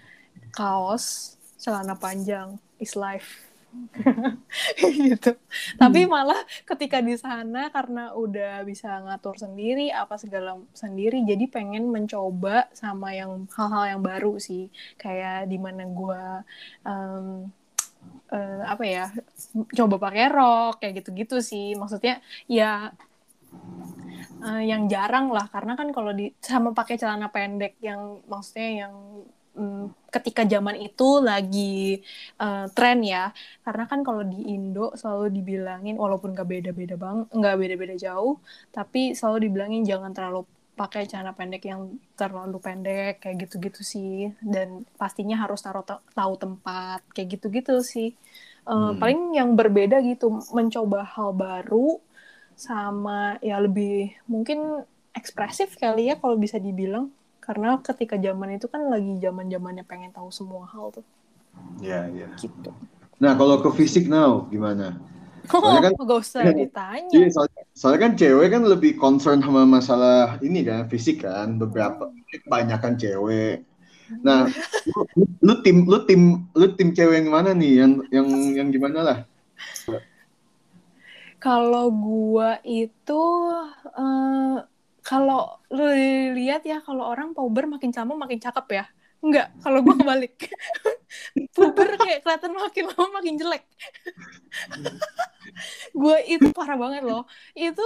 kaos 0.50 1.36
celana 1.58 1.96
panjang 1.96 2.60
is 2.82 2.92
life 2.98 3.53
gitu. 4.78 5.32
Hmm. 5.34 5.78
Tapi 5.78 6.00
malah 6.06 6.38
ketika 6.66 6.98
di 7.02 7.14
sana 7.18 7.70
karena 7.70 8.14
udah 8.14 8.62
bisa 8.66 9.02
ngatur 9.04 9.38
sendiri 9.38 9.90
apa 9.90 10.18
segala 10.18 10.58
sendiri, 10.74 11.22
jadi 11.26 11.44
pengen 11.50 11.90
mencoba 11.90 12.70
sama 12.74 13.14
yang 13.14 13.46
hal-hal 13.54 13.98
yang 13.98 14.02
baru 14.02 14.38
sih, 14.38 14.70
kayak 14.98 15.50
di 15.50 15.58
mana 15.58 15.82
gue 15.86 16.24
um, 16.86 17.26
uh, 18.30 18.62
apa 18.66 18.84
ya, 18.86 19.04
coba 19.74 19.96
pakai 20.10 20.24
rok 20.30 20.82
kayak 20.82 21.04
gitu-gitu 21.04 21.42
sih. 21.42 21.74
Maksudnya 21.74 22.22
ya 22.50 22.94
uh, 24.42 24.62
yang 24.62 24.86
jarang 24.90 25.30
lah, 25.30 25.46
karena 25.50 25.74
kan 25.78 25.88
kalau 25.90 26.10
di 26.14 26.30
sama 26.42 26.70
pakai 26.74 26.98
celana 26.98 27.30
pendek 27.30 27.78
yang 27.82 28.22
maksudnya 28.26 28.86
yang 28.86 28.94
mm, 29.54 30.10
ketika 30.10 30.42
zaman 30.46 30.76
itu 30.78 31.22
lagi 31.22 32.02
uh, 32.38 32.66
tren 32.70 33.02
ya. 33.02 33.30
Karena 33.66 33.84
kan 33.90 34.00
kalau 34.06 34.22
di 34.22 34.54
Indo 34.54 34.94
selalu 34.94 35.30
dibilangin 35.34 35.96
walaupun 35.98 36.34
gak 36.36 36.46
beda-beda 36.46 36.94
bang 36.94 37.26
nggak 37.30 37.56
beda-beda 37.58 37.94
jauh 37.98 38.38
tapi 38.70 39.14
selalu 39.18 39.50
dibilangin 39.50 39.82
jangan 39.86 40.12
terlalu 40.14 40.46
pakai 40.74 41.06
celana 41.06 41.30
pendek 41.30 41.70
yang 41.70 42.02
terlalu 42.18 42.58
pendek 42.58 43.22
kayak 43.22 43.46
gitu-gitu 43.46 43.80
sih. 43.86 44.34
Dan 44.42 44.84
pastinya 44.98 45.38
harus 45.38 45.62
taruh 45.62 45.86
tahu 45.86 46.34
tempat 46.38 47.00
kayak 47.14 47.38
gitu-gitu 47.38 47.80
sih. 47.82 48.14
Uh, 48.64 48.90
hmm. 48.90 48.96
paling 48.96 49.20
yang 49.36 49.50
berbeda 49.60 50.00
gitu 50.00 50.40
mencoba 50.56 51.04
hal 51.04 51.36
baru 51.36 52.00
sama 52.56 53.36
ya 53.44 53.60
lebih 53.60 54.14
mungkin 54.24 54.86
ekspresif 55.14 55.76
kali 55.78 56.10
ya 56.10 56.18
kalau 56.18 56.38
bisa 56.38 56.56
dibilang 56.58 57.10
karena 57.44 57.76
ketika 57.84 58.16
zaman 58.16 58.56
itu 58.56 58.66
kan 58.72 58.88
lagi 58.88 59.20
zaman 59.20 59.52
zamannya 59.52 59.84
pengen 59.84 60.10
tahu 60.16 60.32
semua 60.32 60.64
hal 60.64 60.88
tuh 60.88 61.04
ya 61.84 62.08
ya 62.08 62.24
gitu 62.40 62.72
nah 63.20 63.36
kalau 63.36 63.60
ke 63.60 63.68
fisik 63.76 64.08
now 64.08 64.48
gimana 64.48 64.96
Soalnya 65.44 65.92
kan, 65.92 65.94
gak 66.08 66.20
usah 66.24 66.40
ya, 66.40 66.52
ditanya. 66.56 67.12
Iya, 67.12 67.28
soalnya, 67.28 67.62
soalnya 67.76 68.00
kan 68.00 68.12
cewek 68.16 68.48
kan 68.48 68.62
lebih 68.64 68.92
concern 68.96 69.44
sama 69.44 69.68
masalah 69.68 70.40
ini 70.40 70.64
kan, 70.64 70.88
fisik 70.88 71.20
kan, 71.20 71.60
beberapa 71.60 72.08
kebanyakan 72.32 72.96
cewek. 72.96 73.68
Nah, 74.24 74.48
lu, 75.16 75.24
lu 75.40 75.54
tim 75.64 75.76
lu 75.88 75.98
tim 76.04 76.22
lu 76.52 76.66
tim 76.76 76.92
cewek 76.92 77.24
yang 77.24 77.32
mana 77.32 77.56
nih? 77.56 77.84
Yang 77.84 77.92
yang 78.12 78.28
yang 78.52 78.68
gimana 78.72 78.98
lah? 79.00 79.18
Kalau 81.40 81.92
gua 81.92 82.60
itu 82.64 83.22
uh, 83.96 84.64
kalau 85.04 85.60
lu 85.68 85.84
lihat 86.34 86.64
ya 86.64 86.80
kalau 86.80 87.04
orang 87.04 87.36
puber 87.36 87.68
makin 87.68 87.92
sama 87.92 88.16
makin 88.16 88.40
cakep 88.40 88.66
ya 88.72 88.84
Enggak, 89.24 89.56
kalau 89.64 89.80
gue 89.80 89.94
kebalik. 89.96 90.36
puber 91.56 91.96
kayak 91.96 92.20
kelihatan 92.20 92.52
makin 92.52 92.84
lama 92.92 93.08
makin 93.16 93.34
jelek. 93.40 93.64
gue 96.04 96.18
itu 96.28 96.52
parah 96.52 96.76
banget 96.76 97.08
loh. 97.08 97.24
Itu 97.56 97.80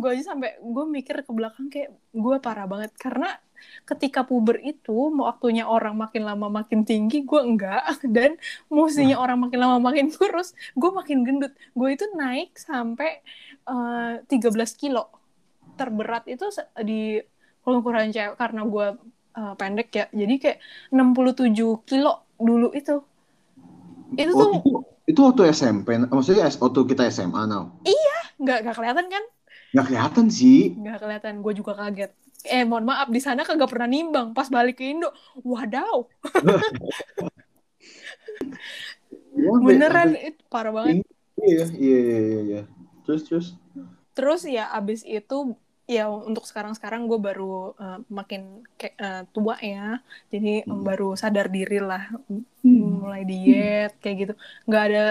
gue 0.00 0.10
aja 0.16 0.32
sampai 0.32 0.56
gue 0.56 0.84
mikir 0.88 1.20
ke 1.28 1.32
belakang 1.36 1.68
kayak 1.68 1.92
gue 2.16 2.36
parah 2.40 2.64
banget 2.64 2.96
karena 2.96 3.36
ketika 3.84 4.24
puber 4.24 4.60
itu 4.64 5.12
mau 5.12 5.28
waktunya 5.28 5.68
orang 5.68 5.96
makin 5.96 6.24
lama 6.24 6.48
makin 6.48 6.88
tinggi 6.88 7.24
gue 7.24 7.40
enggak 7.40 7.84
dan 8.16 8.36
musinya 8.68 9.16
orang 9.20 9.48
makin 9.48 9.58
lama 9.60 9.78
makin 9.80 10.12
kurus 10.12 10.52
gue 10.76 10.90
makin 10.92 11.24
gendut 11.24 11.52
gue 11.72 11.88
itu 11.88 12.04
naik 12.12 12.52
sampai 12.60 13.24
uh, 13.64 14.20
eh, 14.20 14.28
13 14.28 14.52
kilo 14.76 15.08
terberat 15.76 16.24
itu 16.26 16.48
di 16.82 17.20
ukuran 17.66 18.10
cewek 18.14 18.38
karena 18.40 18.62
gue 18.64 18.86
uh, 19.36 19.54
pendek 19.54 19.88
ya. 19.92 20.06
Jadi 20.10 20.34
kayak 20.40 20.58
67 20.90 21.52
kilo 21.84 22.26
dulu 22.40 22.72
itu. 22.72 23.02
Itu 24.16 24.32
oh, 24.32 24.38
tuh 24.38 24.50
itu, 24.56 24.70
itu 25.12 25.20
waktu 25.20 25.42
SMP 25.50 25.98
maksudnya 25.98 26.48
waktu 26.48 26.80
kita 26.88 27.10
SMA 27.12 27.46
now? 27.46 27.76
Iya 27.84 28.16
nggak 28.40 28.58
nggak 28.64 28.76
kelihatan 28.76 29.06
kan? 29.10 29.24
Nggak 29.74 29.86
kelihatan 29.92 30.26
sih. 30.30 30.72
Nggak 30.78 30.98
kelihatan 31.02 31.34
gue 31.42 31.52
juga 31.52 31.72
kaget. 31.76 32.12
Eh 32.46 32.62
mohon 32.62 32.86
maaf 32.86 33.10
di 33.10 33.18
sana 33.18 33.42
kagak 33.42 33.66
pernah 33.66 33.90
nimbang 33.90 34.30
pas 34.30 34.46
balik 34.46 34.78
ke 34.78 34.94
Indo. 34.94 35.10
Wadaw. 35.42 36.06
Beneran 39.66 40.16
itu 40.16 40.40
parah 40.48 40.72
banget. 40.72 41.04
Iya 41.36 41.64
iya 41.76 41.98
iya 42.00 42.40
iya. 42.40 42.62
Terus 43.04 43.22
terus? 43.28 43.46
Terus 44.16 44.48
ya 44.48 44.72
abis 44.72 45.04
itu 45.04 45.58
ya 45.86 46.10
untuk 46.10 46.42
sekarang-sekarang 46.42 47.06
gue 47.06 47.18
baru 47.22 47.78
uh, 47.78 48.02
makin 48.10 48.66
kayak 48.74 48.94
uh, 48.98 49.22
tua 49.30 49.54
ya 49.62 50.02
jadi 50.34 50.66
hmm. 50.66 50.82
baru 50.82 51.14
sadar 51.14 51.46
diri 51.46 51.78
lah 51.78 52.10
hmm. 52.66 53.06
mulai 53.06 53.22
diet 53.22 53.94
kayak 54.02 54.16
gitu 54.18 54.34
nggak 54.66 54.82
ada 54.90 55.04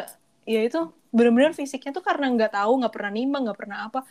ya 0.43 0.61
itu 0.67 0.91
benar-benar 1.15 1.55
fisiknya 1.55 1.95
tuh 1.95 2.03
karena 2.03 2.27
nggak 2.27 2.59
tahu 2.59 2.83
nggak 2.83 2.91
pernah 2.91 3.11
nimbang 3.15 3.47
nggak 3.47 3.59
pernah 3.59 3.87
apa 3.87 4.03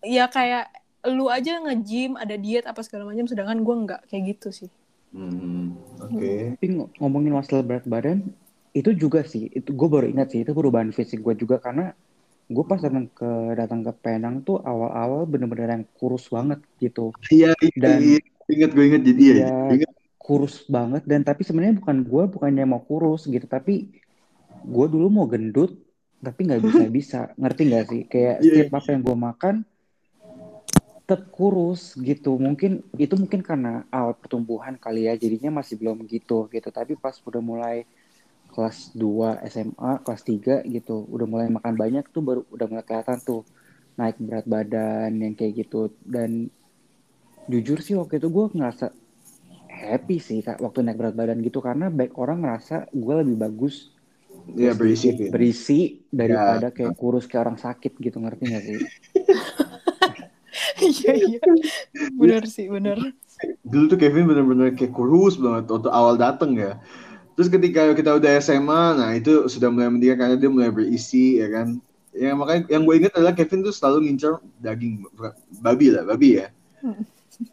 ya 0.00 0.24
kayak 0.32 0.72
lu 1.12 1.28
aja 1.28 1.60
nge-gym 1.60 2.16
ada 2.16 2.34
diet 2.34 2.64
apa 2.64 2.80
segala 2.80 3.12
macam 3.12 3.28
sedangkan 3.28 3.60
gue 3.60 3.74
nggak 3.84 4.00
kayak 4.08 4.22
gitu 4.34 4.48
sih 4.64 4.70
hmm. 5.12 6.00
oke 6.00 6.16
okay. 6.16 6.56
tapi 6.56 6.66
ngomongin 6.96 7.36
masalah 7.36 7.60
berat 7.60 7.84
badan 7.84 8.24
itu 8.72 8.96
juga 8.96 9.20
sih 9.20 9.52
itu 9.52 9.68
gue 9.68 9.88
baru 9.88 10.08
ingat 10.08 10.32
sih 10.32 10.40
itu 10.48 10.56
perubahan 10.56 10.96
fisik 10.96 11.20
gue 11.20 11.36
juga 11.36 11.60
karena 11.60 11.92
gue 12.46 12.64
pas 12.64 12.78
datang 12.78 13.10
ke 13.10 13.30
datang 13.58 13.82
ke 13.82 13.92
Penang 13.98 14.46
tuh 14.46 14.62
awal-awal 14.62 15.26
bener-bener 15.26 15.82
yang 15.82 15.84
kurus 15.98 16.30
banget 16.30 16.62
gitu. 16.78 17.10
Iya, 17.26 17.58
iya 17.58 17.74
dan 17.74 17.98
iya, 17.98 18.20
inget 18.46 18.70
gue 18.70 18.84
inget 18.86 19.02
jadi 19.02 19.22
ya, 19.26 19.34
ya 19.74 19.90
kurus 20.22 20.62
banget. 20.70 21.02
Dan 21.06 21.26
tapi 21.26 21.42
sebenarnya 21.42 21.82
bukan 21.82 22.06
gue 22.06 22.22
bukannya 22.30 22.64
mau 22.66 22.82
kurus 22.82 23.26
gitu. 23.26 23.46
Tapi 23.50 23.90
gue 24.62 24.86
dulu 24.86 25.06
mau 25.10 25.26
gendut 25.26 25.74
tapi 26.22 26.46
nggak 26.46 26.62
bisa 26.62 26.84
bisa. 26.86 27.20
Ngerti 27.34 27.62
nggak 27.66 27.84
sih? 27.90 28.02
Kayak 28.06 28.34
yeah. 28.42 28.66
setiap 28.66 28.78
apa 28.78 28.88
yang 28.94 29.02
gue 29.02 29.16
makan 29.18 29.54
tetap 31.02 31.30
kurus 31.34 31.98
gitu. 31.98 32.38
Mungkin 32.38 32.86
itu 32.94 33.14
mungkin 33.18 33.42
karena 33.42 33.82
awal 33.90 34.14
pertumbuhan 34.14 34.78
kali 34.78 35.10
ya. 35.10 35.18
Jadinya 35.18 35.58
masih 35.62 35.82
belum 35.82 36.06
gitu 36.06 36.46
gitu. 36.50 36.68
Tapi 36.70 36.94
pas 36.94 37.18
udah 37.26 37.42
mulai 37.42 37.82
kelas 38.56 38.96
2 38.96 39.44
SMA, 39.52 39.92
kelas 40.00 40.22
3 40.24 40.64
gitu, 40.64 41.04
udah 41.12 41.26
mulai 41.28 41.52
makan 41.52 41.76
banyak 41.76 42.08
tuh 42.08 42.24
baru 42.24 42.40
udah 42.48 42.66
mulai 42.72 42.84
kelihatan 42.88 43.20
tuh 43.20 43.44
naik 44.00 44.16
berat 44.16 44.48
badan 44.48 45.12
yang 45.20 45.36
kayak 45.36 45.68
gitu. 45.68 45.92
Dan 46.00 46.48
jujur 47.52 47.84
sih 47.84 47.92
waktu 48.00 48.16
itu 48.16 48.32
gue 48.32 48.44
ngerasa 48.56 48.96
happy 49.68 50.16
sih 50.16 50.40
kak 50.40 50.56
waktu 50.64 50.80
naik 50.80 50.96
berat 50.96 51.12
badan 51.12 51.44
gitu. 51.44 51.60
Karena 51.60 51.92
baik 51.92 52.16
orang 52.16 52.48
ngerasa 52.48 52.88
gue 52.96 53.14
lebih 53.20 53.36
bagus. 53.36 53.92
Ya. 54.46 54.78
berisi 54.78 55.10
berisi 55.26 56.06
daripada 56.06 56.70
ya. 56.70 56.74
kayak 56.74 56.94
kurus 56.94 57.26
kayak 57.26 57.50
orang 57.50 57.58
sakit 57.58 57.98
gitu 57.98 58.22
ngerti 58.22 58.44
gak 58.46 58.64
sih? 58.64 58.78
Iya 60.76 61.12
iya. 61.16 61.40
Benar 62.16 62.44
sih 62.48 62.68
benar. 62.68 63.00
Dulu 63.64 63.84
tuh 63.92 63.98
Kevin 64.00 64.28
bener-bener 64.28 64.72
kayak 64.76 64.92
kurus 64.92 65.36
banget 65.40 65.68
waktu 65.68 65.88
awal 65.88 66.16
dateng 66.20 66.56
ya 66.56 66.80
Terus 67.36 67.52
ketika 67.52 67.92
kita 67.92 68.16
udah 68.16 68.32
SMA, 68.40 68.82
nah 68.96 69.12
itu 69.12 69.44
sudah 69.52 69.68
mulai 69.68 69.92
mendiak 69.92 70.16
karena 70.16 70.40
dia 70.40 70.48
mulai 70.48 70.72
berisi 70.72 71.36
ya 71.36 71.52
kan. 71.52 71.76
Ya 72.16 72.32
makanya 72.32 72.64
yang 72.72 72.88
gue 72.88 72.94
ingat 72.96 73.12
adalah 73.12 73.36
Kevin 73.36 73.60
tuh 73.60 73.76
selalu 73.76 74.08
ngincer 74.08 74.40
daging 74.64 75.04
babi 75.60 75.92
lah, 75.92 76.08
babi 76.08 76.40
ya. 76.40 76.48
Hmm. 76.80 77.04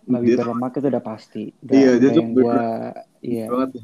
Babi 0.07 0.31
dia 0.31 0.39
berlemak 0.39 0.79
itu 0.79 0.87
udah 0.87 1.03
pasti. 1.03 1.43
Udah 1.67 1.75
iya, 1.75 1.91
dia 1.99 2.09
tuh 2.15 2.23
gua, 2.31 2.95
iya. 3.19 3.45
banget. 3.51 3.69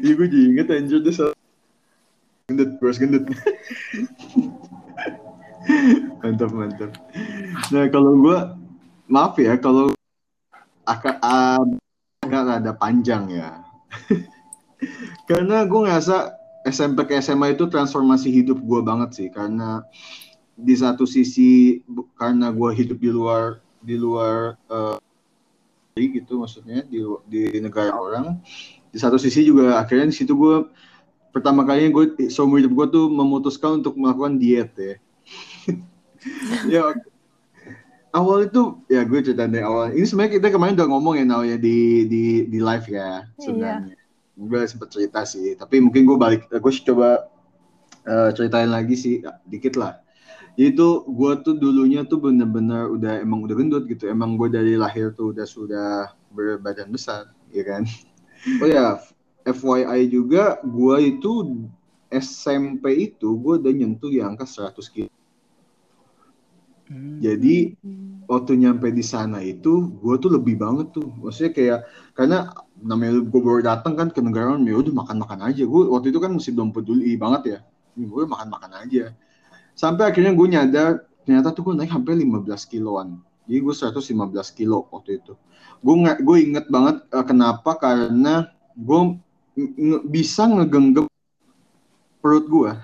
Iya 0.00 0.16
gue 0.16 0.26
juga 0.32 0.46
inget 0.48 0.66
anjir 0.72 1.04
dia 1.04 1.12
selalu 1.12 1.36
gendut, 2.48 2.70
bros 2.80 2.96
gendut. 2.96 3.24
mantap 6.24 6.50
mantap. 6.56 6.90
Nah 7.68 7.84
kalau 7.92 8.16
gue 8.16 8.38
maaf 9.12 9.36
ya 9.36 9.60
kalau 9.60 9.92
akan 10.88 11.76
agak 12.24 12.64
ada 12.64 12.72
panjang 12.72 13.28
ya 13.28 13.67
karena 15.30 15.66
gue 15.66 15.80
ngerasa 15.86 16.38
SMP 16.66 17.08
ke 17.08 17.14
SMA 17.18 17.56
itu 17.56 17.66
transformasi 17.66 18.30
hidup 18.30 18.58
gue 18.60 18.80
banget 18.82 19.10
sih 19.14 19.28
karena 19.30 19.82
di 20.58 20.74
satu 20.74 21.06
sisi 21.06 21.82
karena 22.18 22.50
gue 22.50 22.70
hidup 22.74 22.98
di 22.98 23.10
luar 23.10 23.62
di 23.78 23.94
luar 23.94 24.58
uh, 24.70 24.98
gitu 25.98 26.38
maksudnya 26.38 26.86
di 26.86 27.02
di 27.26 27.58
negara 27.58 27.90
orang 27.90 28.38
di 28.90 28.98
satu 28.98 29.18
sisi 29.18 29.42
juga 29.42 29.82
akhirnya 29.82 30.10
di 30.10 30.16
situ 30.16 30.34
gue 30.34 30.66
pertama 31.34 31.66
kalinya 31.66 31.90
gue 31.94 32.30
seumur 32.30 32.62
hidup 32.62 32.74
gue 32.74 32.86
tuh 32.94 33.06
memutuskan 33.10 33.82
untuk 33.82 33.98
melakukan 33.98 34.38
diet 34.38 34.70
ya 34.78 34.94
ya 36.74 36.82
awal 38.14 38.46
itu 38.46 38.78
ya 38.88 39.04
gue 39.04 39.20
cerita 39.20 39.46
dari 39.46 39.62
awal 39.62 39.92
ini 39.92 40.06
sebenarnya 40.06 40.32
kita 40.40 40.48
kemarin 40.54 40.74
udah 40.78 40.88
ngomong 40.88 41.14
ya 41.18 41.24
Nau 41.26 41.42
ya 41.44 41.56
di 41.60 42.08
di 42.08 42.24
di 42.48 42.58
live 42.58 42.86
ya 42.88 43.26
iya. 43.26 43.42
sebenarnya. 43.42 43.94
Iya. 43.94 43.97
Gue 44.38 44.60
sempet 44.70 44.88
cerita 44.94 45.26
sih 45.26 45.58
tapi 45.58 45.82
mungkin 45.82 46.06
gue 46.06 46.14
balik 46.14 46.46
gue 46.46 46.72
coba 46.86 47.26
uh, 48.06 48.30
ceritain 48.32 48.70
lagi 48.70 48.94
sih 48.94 49.14
dikit 49.50 49.74
lah. 49.74 49.98
Itu 50.58 51.06
gue 51.06 51.32
tuh 51.46 51.54
dulunya 51.54 52.02
tuh 52.02 52.18
bener-bener 52.18 52.90
udah 52.90 53.22
emang 53.22 53.46
udah 53.46 53.54
gendut 53.54 53.84
gitu 53.86 54.10
emang 54.10 54.34
gue 54.34 54.50
dari 54.50 54.74
lahir 54.74 55.14
tuh 55.14 55.30
udah 55.30 55.46
sudah 55.46 55.90
berbadan 56.34 56.90
besar 56.90 57.30
ya 57.50 57.62
kan? 57.66 57.82
Oh 58.62 58.66
ya 58.70 58.98
FYI 59.46 60.10
juga 60.10 60.58
gue 60.62 60.96
itu 61.14 61.62
SMP 62.10 63.12
itu 63.12 63.38
gue 63.38 63.54
udah 63.62 63.72
nyentuh 63.74 64.10
di 64.10 64.22
angka 64.22 64.46
100 64.46 64.78
kilo. 64.94 65.12
Hmm. 66.88 67.20
jadi 67.20 67.76
waktu 68.28 68.60
nyampe 68.60 68.92
di 68.92 69.00
sana 69.00 69.40
itu 69.40 69.88
gue 70.04 70.14
tuh 70.20 70.36
lebih 70.36 70.60
banget 70.60 70.92
tuh. 70.92 71.08
Maksudnya 71.16 71.52
kayak 71.56 71.80
karena 72.12 72.52
namanya 72.76 73.24
gue 73.24 73.40
baru 73.40 73.64
datang 73.64 73.96
kan 73.96 74.12
ke 74.12 74.20
negara 74.20 74.60
ya 74.60 74.76
udah 74.76 74.92
makan 74.92 75.16
makan 75.24 75.40
aja. 75.48 75.64
Gue 75.64 75.88
waktu 75.88 76.12
itu 76.12 76.20
kan 76.20 76.36
masih 76.36 76.52
belum 76.52 76.76
peduli 76.76 77.16
banget 77.16 77.42
ya. 77.48 77.58
Gue 77.96 78.28
makan 78.28 78.52
makan 78.52 78.84
aja. 78.84 79.16
Sampai 79.72 80.12
akhirnya 80.12 80.36
gue 80.36 80.46
nyadar 80.46 81.08
ternyata 81.24 81.56
tuh 81.56 81.72
gue 81.72 81.74
naik 81.80 81.90
hampir 81.90 82.14
15 82.14 82.44
kiloan. 82.68 83.24
Jadi 83.48 83.58
gue 83.64 83.74
115 83.74 84.04
kilo 84.52 84.84
waktu 84.92 85.24
itu. 85.24 85.32
Gue 85.80 85.96
gue 86.20 86.36
inget 86.44 86.68
banget 86.68 87.08
uh, 87.08 87.24
kenapa? 87.24 87.80
Karena 87.80 88.52
gue 88.76 89.00
bisa 90.06 90.46
ngegenggam 90.46 91.10
perut 92.18 92.46
gue 92.46 92.70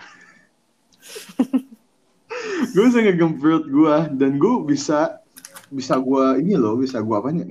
gue 2.75 2.83
bisa 2.87 2.99
ngegenggam 3.03 3.39
perut 3.39 3.67
gue 3.67 3.97
dan 4.19 4.43
gue 4.43 4.55
bisa 4.67 5.23
bisa 5.75 5.99
gue 5.99 6.39
ini 6.39 6.55
loh 6.55 6.79
bisa 6.79 7.03
gue 7.03 7.19
nih 7.35 7.51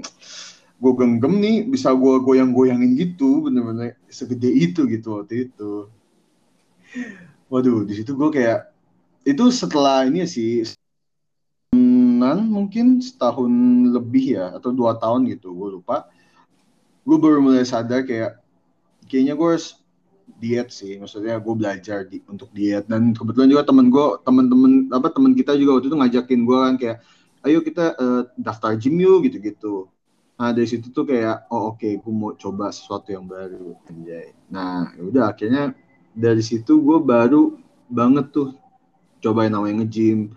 gue 0.84 0.94
genggam 1.00 1.40
nih 1.40 1.64
bisa 1.64 1.96
gue 1.96 2.16
goyang-goyangin 2.20 2.96
gitu 3.00 3.48
bener-bener 3.48 3.96
segede 4.12 4.52
itu 4.52 4.84
gitu 4.92 5.24
waktu 5.24 5.48
itu. 5.48 5.88
Waduh 7.48 7.88
di 7.88 7.94
situ 7.96 8.12
gue 8.12 8.30
kayak 8.36 8.68
itu 9.24 9.48
setelah 9.48 10.04
ini 10.04 10.28
sih 10.28 10.68
nan 12.20 12.52
mungkin 12.52 13.00
setahun 13.00 13.52
lebih 13.96 14.40
ya 14.40 14.60
atau 14.60 14.76
dua 14.76 15.00
tahun 15.00 15.32
gitu 15.32 15.56
gue 15.56 15.80
lupa. 15.80 16.12
Gue 17.08 17.16
baru 17.16 17.40
mulai 17.40 17.64
sadar 17.64 18.04
kayak 18.04 18.44
kayaknya 19.08 19.40
gue 19.40 19.48
harus 19.56 19.80
diet 20.40 20.68
sih 20.72 21.00
maksudnya 21.00 21.40
gue 21.40 21.54
belajar 21.56 22.04
di, 22.04 22.20
untuk 22.28 22.52
diet. 22.52 22.92
Dan 22.92 23.16
kebetulan 23.16 23.48
juga 23.48 23.64
temen 23.64 23.88
gue 23.88 24.06
temen-temen 24.28 24.92
apa 24.92 25.16
temen 25.16 25.32
kita 25.32 25.56
juga 25.56 25.80
waktu 25.80 25.88
itu 25.88 25.96
ngajakin 25.96 26.42
gue 26.44 26.58
kan 26.60 26.76
kayak 26.76 26.98
ayo 27.44 27.60
kita 27.64 27.96
uh, 28.00 28.24
daftar 28.40 28.76
gym 28.76 29.00
yuk 29.00 29.28
gitu-gitu 29.28 29.88
nah 30.34 30.50
dari 30.50 30.66
situ 30.66 30.90
tuh 30.90 31.06
kayak 31.06 31.46
oh 31.54 31.76
oke 31.76 31.84
okay, 31.84 32.02
gue 32.02 32.14
mau 32.14 32.34
coba 32.34 32.74
sesuatu 32.74 33.14
yang 33.14 33.30
baru 33.30 33.78
anjay 33.88 34.34
nah 34.50 34.90
ya 34.98 35.02
udah 35.06 35.24
akhirnya 35.30 35.78
dari 36.14 36.42
situ 36.42 36.82
gue 36.82 37.00
baru 37.00 37.58
banget 37.90 38.34
tuh 38.34 38.50
coba 39.24 39.48
yang 39.48 39.56
namanya 39.56 39.76
nge-gym, 39.88 40.36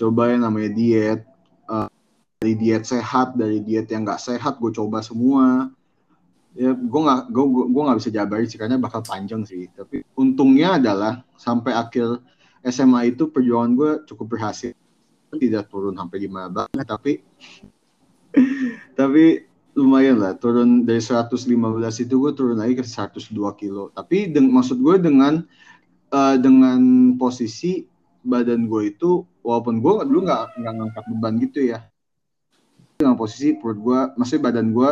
coba 0.00 0.32
yang 0.32 0.42
namanya 0.48 0.70
diet, 0.72 1.20
uh, 1.68 1.92
dari 2.40 2.56
diet 2.56 2.88
sehat, 2.88 3.36
dari 3.36 3.60
diet 3.60 3.92
yang 3.92 4.08
nggak 4.08 4.18
sehat, 4.18 4.56
gue 4.56 4.72
coba 4.72 5.04
semua. 5.04 5.68
Ya, 6.54 6.70
gue 6.70 7.00
nggak 7.02 7.34
gue 7.34 7.44
gue 7.66 7.82
nggak 7.82 7.98
bisa 7.98 8.10
jabarin 8.14 8.46
sih 8.48 8.56
karena 8.56 8.80
bakal 8.80 9.02
panjang 9.04 9.42
sih. 9.44 9.68
Tapi 9.74 10.06
untungnya 10.16 10.80
adalah 10.80 11.26
sampai 11.36 11.74
akhir 11.76 12.22
SMA 12.64 13.12
itu 13.12 13.28
perjuangan 13.28 13.72
gue 13.76 13.90
cukup 14.08 14.38
berhasil. 14.38 14.72
Tidak 15.38 15.64
turun 15.68 15.94
sampai 15.96 16.18
gimana 16.22 16.48
banget, 16.50 16.86
tapi 16.86 17.12
tapi 18.98 19.44
lumayan 19.74 20.22
lah. 20.22 20.32
Turun 20.38 20.86
dari 20.86 21.02
115 21.02 21.34
itu 22.06 22.14
gue 22.18 22.32
turun 22.32 22.58
lagi 22.58 22.78
ke 22.78 22.84
102 22.86 23.34
kilo. 23.58 23.90
Tapi 23.92 24.30
maksud 24.30 24.78
gue 24.78 24.96
dengan 25.02 25.42
uh, 26.14 26.36
dengan 26.38 27.12
posisi 27.18 27.86
badan 28.24 28.70
gue 28.70 28.94
itu 28.94 29.26
walaupun 29.44 29.84
gue 29.84 29.92
dulu 30.08 30.24
nggak 30.24 30.42
nggak 30.56 30.74
ngangkat 30.80 31.04
beban 31.12 31.34
gitu 31.42 31.60
ya. 31.74 31.78
Dengan 32.96 33.18
posisi 33.18 33.58
perut 33.58 33.78
gue 33.82 34.00
masih 34.16 34.38
badan 34.38 34.70
gue 34.70 34.90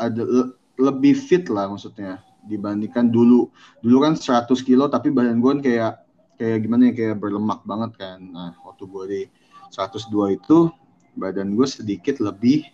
ada 0.00 0.22
le, 0.24 0.56
lebih 0.80 1.12
fit 1.18 1.44
lah 1.50 1.68
maksudnya 1.68 2.22
dibandingkan 2.46 3.10
dulu. 3.10 3.50
Dulu 3.82 3.96
kan 4.00 4.14
100 4.14 4.48
kilo 4.62 4.86
tapi 4.86 5.10
badan 5.10 5.42
gue 5.42 5.50
kan 5.58 5.62
kayak 5.62 5.92
kayak 6.36 6.58
gimana 6.62 6.92
ya 6.92 6.94
kayak 6.94 7.16
berlemak 7.18 7.60
banget 7.66 7.92
kan. 7.98 8.18
Nah 8.22 8.54
waktu 8.62 8.84
gue 8.86 9.04
di 9.10 9.22
102 9.72 10.38
itu 10.38 10.58
badan 11.16 11.56
gue 11.56 11.66
sedikit 11.66 12.20
lebih 12.20 12.68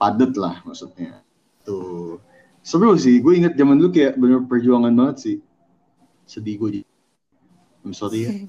padat 0.00 0.32
lah 0.34 0.64
maksudnya 0.64 1.20
tuh 1.62 2.18
seru 2.64 2.96
sih 2.96 3.20
gue 3.20 3.36
inget 3.36 3.54
zaman 3.56 3.76
dulu 3.76 3.92
kayak 3.92 4.16
bener 4.16 4.40
perjuangan 4.48 4.92
banget 4.92 5.16
sih 5.20 5.36
sedih 6.24 6.56
gue 6.56 6.70
I'm 7.80 7.96
sorry 7.96 8.28
ya. 8.28 8.30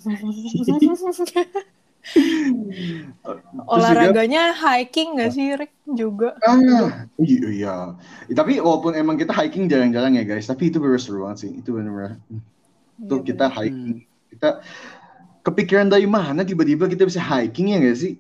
Olahraganya 3.70 4.52
juga, 4.52 4.62
hiking 4.74 5.22
gak 5.22 5.32
sih 5.32 5.54
Rick 5.54 5.74
juga? 5.86 6.36
Ah, 6.44 7.06
iya, 7.22 7.48
iya. 7.48 7.76
Tapi 8.34 8.58
walaupun 8.58 8.98
emang 8.98 9.16
kita 9.16 9.32
hiking 9.32 9.70
jarang-jarang 9.70 10.18
ya 10.18 10.26
guys, 10.26 10.50
tapi 10.50 10.74
itu 10.74 10.82
bener 10.82 11.00
seru 11.00 11.24
banget 11.24 11.48
sih. 11.48 11.52
Itu 11.62 11.78
bener-bener. 11.78 12.18
Itu 13.00 13.22
ya, 13.22 13.24
kita 13.24 13.46
bener. 13.48 13.58
hiking. 13.62 13.98
Kita 14.34 14.50
kepikiran 15.42 15.90
dari 15.90 16.06
mana 16.06 16.46
tiba-tiba 16.46 16.86
kita 16.86 17.06
bisa 17.06 17.22
hiking 17.22 17.74
ya 17.74 17.78
gak 17.82 17.98
sih? 17.98 18.14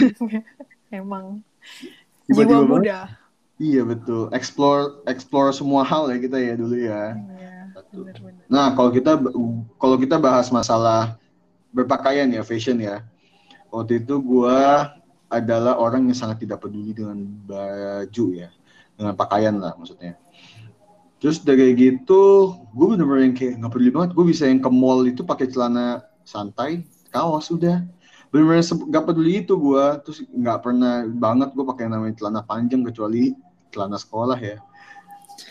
emang. 0.94 1.40
Tiba-tiba 2.28 2.62
Jiwa 2.62 2.68
muda. 2.68 2.98
Iya 3.58 3.82
betul. 3.86 4.30
Explore 4.34 5.04
explore 5.06 5.54
semua 5.54 5.86
hal 5.86 6.10
ya 6.10 6.18
kita 6.18 6.36
ya 6.38 6.54
dulu 6.58 6.76
ya. 6.76 7.14
Iya 7.14 7.54
Nah, 8.50 8.74
kalau 8.74 8.90
kita 8.90 9.18
kalau 9.78 9.96
kita 9.98 10.16
bahas 10.18 10.50
masalah 10.50 11.18
berpakaian 11.74 12.30
ya, 12.30 12.42
fashion 12.46 12.78
ya. 12.78 13.02
Waktu 13.70 14.06
itu 14.06 14.18
gue 14.22 14.58
adalah 15.30 15.78
orang 15.78 16.06
yang 16.06 16.14
sangat 16.14 16.46
tidak 16.46 16.62
peduli 16.62 16.94
dengan 16.94 17.18
baju 17.22 18.26
ya, 18.34 18.50
dengan 18.94 19.14
pakaian 19.18 19.58
lah 19.58 19.74
maksudnya. 19.74 20.14
Terus 21.18 21.40
dari 21.40 21.72
gitu, 21.74 22.54
gue 22.70 22.86
bener-bener 22.94 23.32
yang 23.32 23.34
kayak 23.34 23.54
nggak 23.58 23.72
peduli 23.72 23.90
banget. 23.90 24.10
Gue 24.14 24.26
bisa 24.28 24.44
yang 24.46 24.60
ke 24.62 24.70
mall 24.70 25.02
itu 25.08 25.26
pakai 25.26 25.50
celana 25.50 26.04
santai, 26.24 26.82
kaos 27.12 27.52
udah. 27.52 27.84
Bener-bener 28.32 28.66
nggak 28.66 29.04
peduli 29.06 29.46
itu 29.46 29.54
gue. 29.54 29.84
Terus 30.02 30.18
nggak 30.26 30.58
pernah 30.64 31.06
banget 31.06 31.54
gue 31.54 31.64
pakai 31.64 31.86
namanya 31.86 32.18
celana 32.18 32.42
panjang 32.42 32.82
kecuali 32.82 33.36
celana 33.70 33.98
sekolah 33.98 34.38
ya 34.38 34.58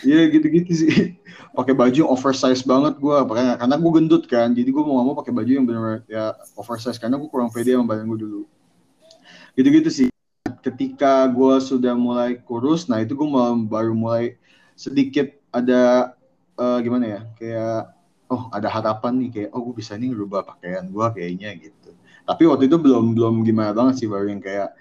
Iya 0.04 0.32
gitu-gitu 0.32 0.72
sih. 0.74 0.92
pakai 1.58 1.74
baju 1.76 2.02
oversize 2.10 2.64
banget 2.66 2.98
gue, 2.98 3.18
karena 3.30 3.54
karena 3.60 3.76
gue 3.78 3.92
gendut 3.94 4.24
kan, 4.26 4.50
jadi 4.52 4.70
gue 4.74 4.84
mau 4.84 5.04
mau 5.06 5.16
pakai 5.16 5.34
baju 5.36 5.52
yang 5.52 5.66
benar 5.70 6.02
ya 6.10 6.34
oversize 6.58 6.98
karena 6.98 7.16
gue 7.20 7.30
kurang 7.30 7.54
pede 7.54 7.76
sama 7.76 7.88
badan 7.88 8.10
gue 8.10 8.20
dulu. 8.26 8.42
Gitu-gitu 9.54 9.90
sih. 9.92 10.10
Ketika 10.64 11.28
gue 11.28 11.56
sudah 11.60 11.94
mulai 11.94 12.40
kurus, 12.40 12.88
nah 12.88 13.04
itu 13.04 13.14
gue 13.14 13.28
baru 13.68 13.94
mulai 13.94 14.40
sedikit 14.74 15.30
ada 15.54 16.16
uh, 16.58 16.80
gimana 16.82 17.06
ya, 17.06 17.22
kayak 17.38 17.82
oh 18.34 18.50
ada 18.50 18.66
harapan 18.66 19.22
nih 19.22 19.30
kayak 19.30 19.50
oh 19.54 19.62
gue 19.70 19.76
bisa 19.78 19.94
nih 19.94 20.10
rubah 20.10 20.42
pakaian 20.42 20.90
gue 20.90 21.08
kayaknya 21.14 21.54
gitu. 21.62 21.94
Tapi 22.26 22.44
waktu 22.50 22.66
itu 22.66 22.78
belum 22.82 23.14
belum 23.14 23.46
gimana 23.46 23.72
banget 23.78 24.02
sih 24.02 24.08
baru 24.10 24.34
yang 24.34 24.42
kayak 24.42 24.74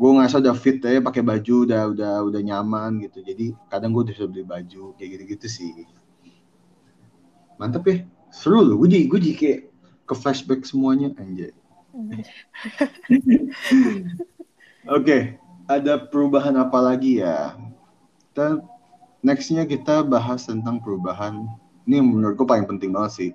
gue 0.00 0.10
ngerasa 0.10 0.42
udah 0.42 0.56
fit 0.56 0.80
ya 0.82 0.98
pakai 0.98 1.22
baju 1.22 1.54
udah 1.68 1.82
udah 1.94 2.14
udah 2.26 2.40
nyaman 2.42 2.98
gitu. 3.06 3.22
Jadi 3.22 3.54
kadang 3.70 3.94
gue 3.94 4.10
bisa 4.10 4.26
beli 4.26 4.42
baju 4.42 4.98
kayak 4.98 5.08
gitu 5.14 5.24
gitu 5.38 5.46
sih. 5.46 5.70
Mantep 7.62 7.84
ya. 7.86 7.96
Seru 8.34 8.66
loh. 8.66 8.74
Gue 8.82 8.90
jadi 8.90 9.06
gue 9.06 9.18
jadi 9.22 9.36
kayak 9.38 9.60
ke 10.10 10.14
flashback 10.18 10.66
semuanya 10.66 11.14
anjay. 11.22 11.54
Oke 14.90 15.04
okay, 15.06 15.20
ada 15.70 16.02
perubahan 16.02 16.58
apa 16.58 16.82
lagi 16.82 17.22
ya? 17.22 17.54
Kita 18.32 18.64
nextnya 19.20 19.68
kita 19.68 20.00
bahas 20.00 20.48
tentang 20.48 20.80
perubahan 20.80 21.44
ini 21.90 21.98
yang 21.98 22.06
menurut 22.06 22.38
gue 22.38 22.46
paling 22.46 22.70
penting 22.70 22.94
banget 22.94 23.12
sih. 23.18 23.30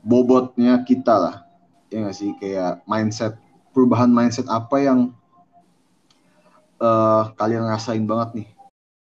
Bobotnya 0.00 0.80
kita 0.80 1.12
lah. 1.20 1.36
Ya 1.92 2.08
nggak 2.08 2.16
sih? 2.16 2.32
Kayak 2.40 2.80
mindset 2.88 3.36
perubahan 3.76 4.08
mindset 4.08 4.48
apa 4.48 4.80
yang 4.80 5.12
uh, 6.80 7.28
kalian 7.36 7.68
rasain 7.68 8.08
banget 8.08 8.40
nih? 8.40 8.48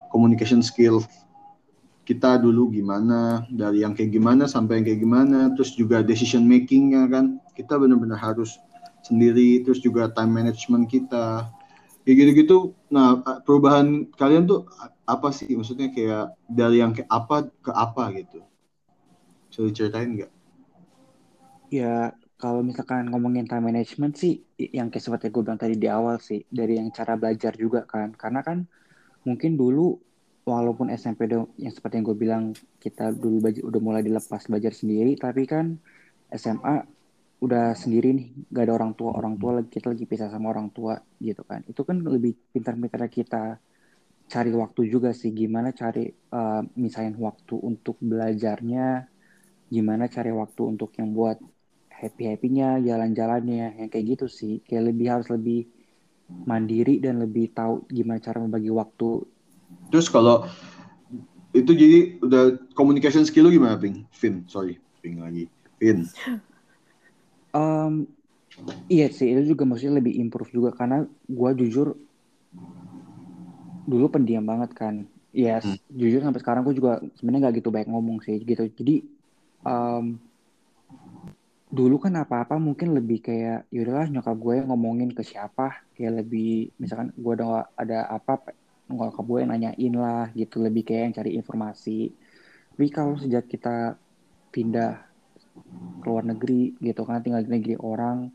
Communication 0.10 0.65
skill 0.65 1.06
kita 2.02 2.41
dulu 2.41 2.74
gimana? 2.74 3.46
Dari 3.54 3.86
yang 3.86 3.93
kayak 3.93 4.10
gimana 4.10 4.50
sampai 4.50 4.82
yang 4.82 4.86
kayak 4.89 5.02
gimana? 5.06 5.39
Terus 5.54 5.78
juga 5.78 6.02
decision 6.02 6.50
makingnya 6.50 7.06
kan. 7.13 7.38
Kita 7.54 7.78
benar-benar 7.78 8.17
harus 8.17 8.58
sendiri. 9.06 9.62
Terus 9.62 9.84
juga 9.86 10.10
time 10.10 10.34
management 10.41 10.89
kita. 10.89 11.46
Kayak 12.08 12.15
gitu-gitu. 12.26 12.58
Nah 12.89 13.22
perubahan 13.46 14.10
kalian 14.17 14.50
tuh 14.50 14.65
apa 15.08 15.32
sih? 15.32 15.48
Maksudnya 15.56 15.88
kayak 15.96 16.36
dari 16.46 16.84
yang 16.84 16.91
kayak 16.91 17.08
apa 17.08 17.48
ke 17.63 17.72
apa 17.72 18.04
gitu. 18.20 18.43
Bisa 19.48 19.63
diceritain 19.63 20.12
nggak? 20.20 20.32
Ya 21.72 22.12
kalau 22.38 22.62
misalkan 22.62 23.10
ngomongin 23.10 23.50
time 23.50 23.72
management 23.72 24.20
sih, 24.20 24.43
yang 24.60 24.91
kayak 24.93 25.04
seperti 25.04 25.34
gue 25.34 25.41
bilang 25.41 25.58
tadi 25.58 25.80
di 25.80 25.89
awal 25.89 26.22
sih, 26.22 26.43
dari 26.52 26.78
yang 26.78 26.91
cara 26.91 27.15
belajar 27.15 27.56
juga 27.56 27.88
kan. 27.88 28.13
Karena 28.13 28.43
kan 28.43 28.67
mungkin 29.24 29.56
dulu 29.56 29.96
walaupun 30.48 30.88
SMP 30.93 31.28
yang 31.32 31.74
seperti 31.74 32.00
yang 32.00 32.06
gue 32.08 32.17
bilang 32.20 32.43
kita 32.80 33.12
dulu 33.12 33.43
udah 33.43 33.82
mulai 33.84 34.00
dilepas 34.00 34.48
belajar 34.48 34.72
sendiri 34.72 35.20
tapi 35.20 35.43
kan 35.43 35.76
SMA 36.32 36.88
udah 37.43 37.76
sendiri 37.76 38.15
nih. 38.15 38.28
Gak 38.52 38.63
ada 38.70 38.74
orang 38.80 38.91
tua 38.96 39.12
orang 39.15 39.36
tua 39.36 39.60
lagi 39.60 39.70
kita 39.72 39.91
lagi 39.91 40.08
pisah 40.08 40.32
sama 40.32 40.52
orang 40.52 40.72
tua 40.72 41.00
gitu 41.20 41.43
kan. 41.43 41.63
Itu 41.67 41.84
kan 41.84 42.00
lebih 42.00 42.36
pintar-pintar 42.56 43.08
kita 43.12 43.60
cari 44.28 44.52
waktu 44.52 44.82
juga 44.92 45.16
sih. 45.16 45.32
Gimana 45.32 45.72
cari 45.72 46.12
uh, 46.12 46.62
misalnya 46.76 47.16
waktu 47.20 47.56
untuk 47.58 47.96
belajarnya? 48.04 49.08
Gimana 49.68 50.08
cari 50.08 50.32
waktu 50.32 50.62
untuk 50.63 50.96
yang 51.00 51.12
buat 51.16 51.40
happy 51.90 52.24
happynya 52.36 52.80
jalan-jalannya? 52.84 53.82
Yang 53.84 53.90
kayak 53.92 54.06
gitu 54.16 54.26
sih. 54.28 54.54
Kayak 54.63 54.94
lebih 54.94 55.08
harus 55.08 55.28
lebih 55.32 55.68
mandiri 56.28 57.00
dan 57.00 57.24
lebih 57.24 57.56
tahu 57.56 57.88
gimana 57.88 58.20
cara 58.20 58.44
membagi 58.44 58.68
waktu. 58.68 59.24
Terus 59.92 60.12
kalau 60.12 60.44
itu 61.56 61.72
jadi 61.72 62.20
udah 62.20 62.44
communication 62.76 63.24
skill 63.24 63.48
lu 63.48 63.56
gimana, 63.56 63.80
Ping? 63.80 64.04
Vin, 64.12 64.44
sorry, 64.52 64.76
Ping 65.00 65.24
lagi. 65.24 65.48
Vin. 65.80 66.04
Um, 67.56 68.06
iya 68.92 69.08
sih, 69.08 69.32
itu 69.32 69.56
juga 69.56 69.63
maksudnya 69.63 70.04
lebih 70.04 70.20
improve 70.20 70.52
juga. 70.52 70.76
Karena 70.76 71.08
gue 71.08 71.52
jujur 71.63 71.96
dulu 73.88 74.12
pendiam 74.12 74.43
banget 74.43 74.76
kan. 74.76 75.08
Yes, 75.32 75.63
hmm. 75.63 75.80
jujur 75.95 76.19
sampai 76.19 76.41
sekarang 76.43 76.67
gue 76.67 76.76
juga 76.76 77.00
sebenarnya 77.15 77.47
nggak 77.47 77.56
gitu 77.63 77.69
baik 77.71 77.88
ngomong 77.88 78.19
sih 78.19 78.38
gitu. 78.43 78.67
Jadi 78.67 79.06
um, 79.63 80.19
dulu 81.67 82.00
kan 82.00 82.15
apa-apa 82.15 82.56
mungkin 82.56 82.95
lebih 82.95 83.19
kayak 83.19 83.67
yaudahlah 83.76 84.08
nyokap 84.08 84.36
gue 84.39 84.56
ngomongin 84.63 85.12
ke 85.12 85.19
siapa 85.19 85.84
kayak 86.00 86.23
lebih 86.23 86.71
misalkan 86.80 87.12
gue 87.12 87.34
ada 87.36 87.67
ada 87.76 88.00
apa 88.08 88.56
nggak 88.88 89.19
gue 89.19 89.39
nanyain 89.43 89.93
lah 90.00 90.32
gitu 90.32 90.63
lebih 90.63 90.88
kayak 90.88 91.12
yang 91.12 91.15
cari 91.19 91.32
informasi 91.36 92.15
tapi 92.71 92.88
kalau 92.88 93.19
sejak 93.19 93.52
kita 93.52 94.00
pindah 94.47 95.04
ke 96.00 96.08
luar 96.08 96.23
negeri 96.23 96.80
gitu 96.80 97.04
kan 97.04 97.19
tinggal 97.19 97.43
di 97.43 97.52
negeri 97.52 97.76
orang 97.76 98.32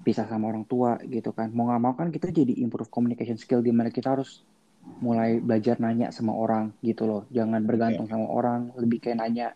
pisah 0.00 0.24
sama 0.24 0.48
orang 0.48 0.64
tua 0.64 0.96
gitu 1.04 1.36
kan 1.36 1.52
mau 1.52 1.68
nggak 1.68 1.82
mau 1.82 1.92
kan 1.92 2.08
kita 2.08 2.32
jadi 2.32 2.56
improve 2.64 2.88
communication 2.88 3.36
skill 3.36 3.60
di 3.60 3.68
mana 3.68 3.92
kita 3.92 4.16
harus 4.16 4.40
mulai 5.02 5.38
belajar 5.42 5.78
nanya 5.78 6.10
sama 6.14 6.34
orang 6.34 6.74
gitu 6.82 7.06
loh 7.06 7.22
jangan 7.30 7.62
bergantung 7.62 8.06
sama 8.06 8.26
orang 8.30 8.70
lebih 8.78 9.02
kayak 9.02 9.18
nanya 9.22 9.54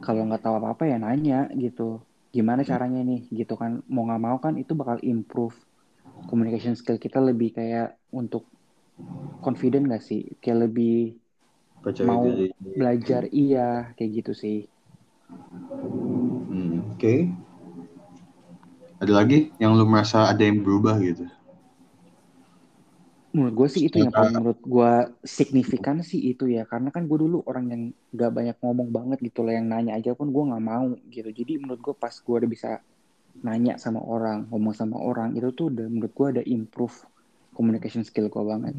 kalau 0.00 0.24
nggak 0.24 0.40
tahu 0.40 0.56
apa 0.60 0.68
apa 0.72 0.82
ya 0.88 0.96
nanya 0.96 1.48
gitu 1.56 2.00
gimana 2.32 2.64
hmm. 2.64 2.68
caranya 2.68 3.00
nih 3.04 3.20
gitu 3.32 3.54
kan 3.56 3.84
mau 3.88 4.04
nggak 4.08 4.22
mau 4.22 4.36
kan 4.40 4.56
itu 4.56 4.72
bakal 4.72 5.00
improve 5.04 5.56
communication 6.28 6.76
skill 6.76 6.96
kita 6.96 7.20
lebih 7.20 7.52
kayak 7.52 8.00
untuk 8.12 8.48
confident 9.42 9.90
gak 9.90 10.04
sih? 10.04 10.38
Kayak 10.38 10.70
lebih 10.70 11.18
Percaya 11.84 12.06
mau 12.08 12.24
diri. 12.24 12.50
belajar 12.78 13.22
iya 13.28 13.92
kayak 13.98 14.10
gitu 14.24 14.32
sih. 14.32 14.58
Hmm, 16.48 16.94
Oke. 16.94 16.98
Okay. 16.98 17.20
Ada 19.04 19.12
lagi 19.12 19.52
yang 19.60 19.76
lu 19.76 19.84
merasa 19.84 20.32
ada 20.32 20.40
yang 20.40 20.64
berubah 20.64 20.96
gitu? 21.02 21.28
Menurut 23.34 23.54
gue 23.58 23.68
sih 23.74 23.82
itu 23.90 23.98
yang 23.98 24.14
paling 24.14 24.38
menurut 24.38 24.62
gue 24.62 24.92
signifikan 25.26 25.98
sih 26.06 26.22
itu 26.22 26.46
ya. 26.46 26.62
Karena 26.70 26.94
kan 26.94 27.10
gue 27.10 27.18
dulu 27.18 27.42
orang 27.50 27.66
yang 27.66 27.82
gak 28.14 28.30
banyak 28.30 28.56
ngomong 28.62 28.94
banget 28.94 29.18
gitu 29.26 29.42
lah. 29.42 29.58
Yang 29.58 29.66
nanya 29.74 29.92
aja 29.98 30.14
pun 30.14 30.30
gue 30.30 30.42
gak 30.54 30.62
mau 30.62 30.94
gitu. 31.10 31.28
Jadi 31.34 31.52
menurut 31.58 31.82
gue 31.82 31.94
pas 31.98 32.14
gue 32.14 32.34
udah 32.38 32.50
bisa 32.50 32.70
nanya 33.42 33.74
sama 33.82 33.98
orang, 33.98 34.46
ngomong 34.54 34.74
sama 34.78 35.02
orang. 35.02 35.34
Itu 35.34 35.50
tuh 35.50 35.66
udah 35.74 35.86
menurut 35.90 36.14
gue 36.14 36.26
ada 36.38 36.42
improve 36.46 36.94
communication 37.58 38.06
skill 38.06 38.30
gue 38.30 38.44
banget. 38.46 38.78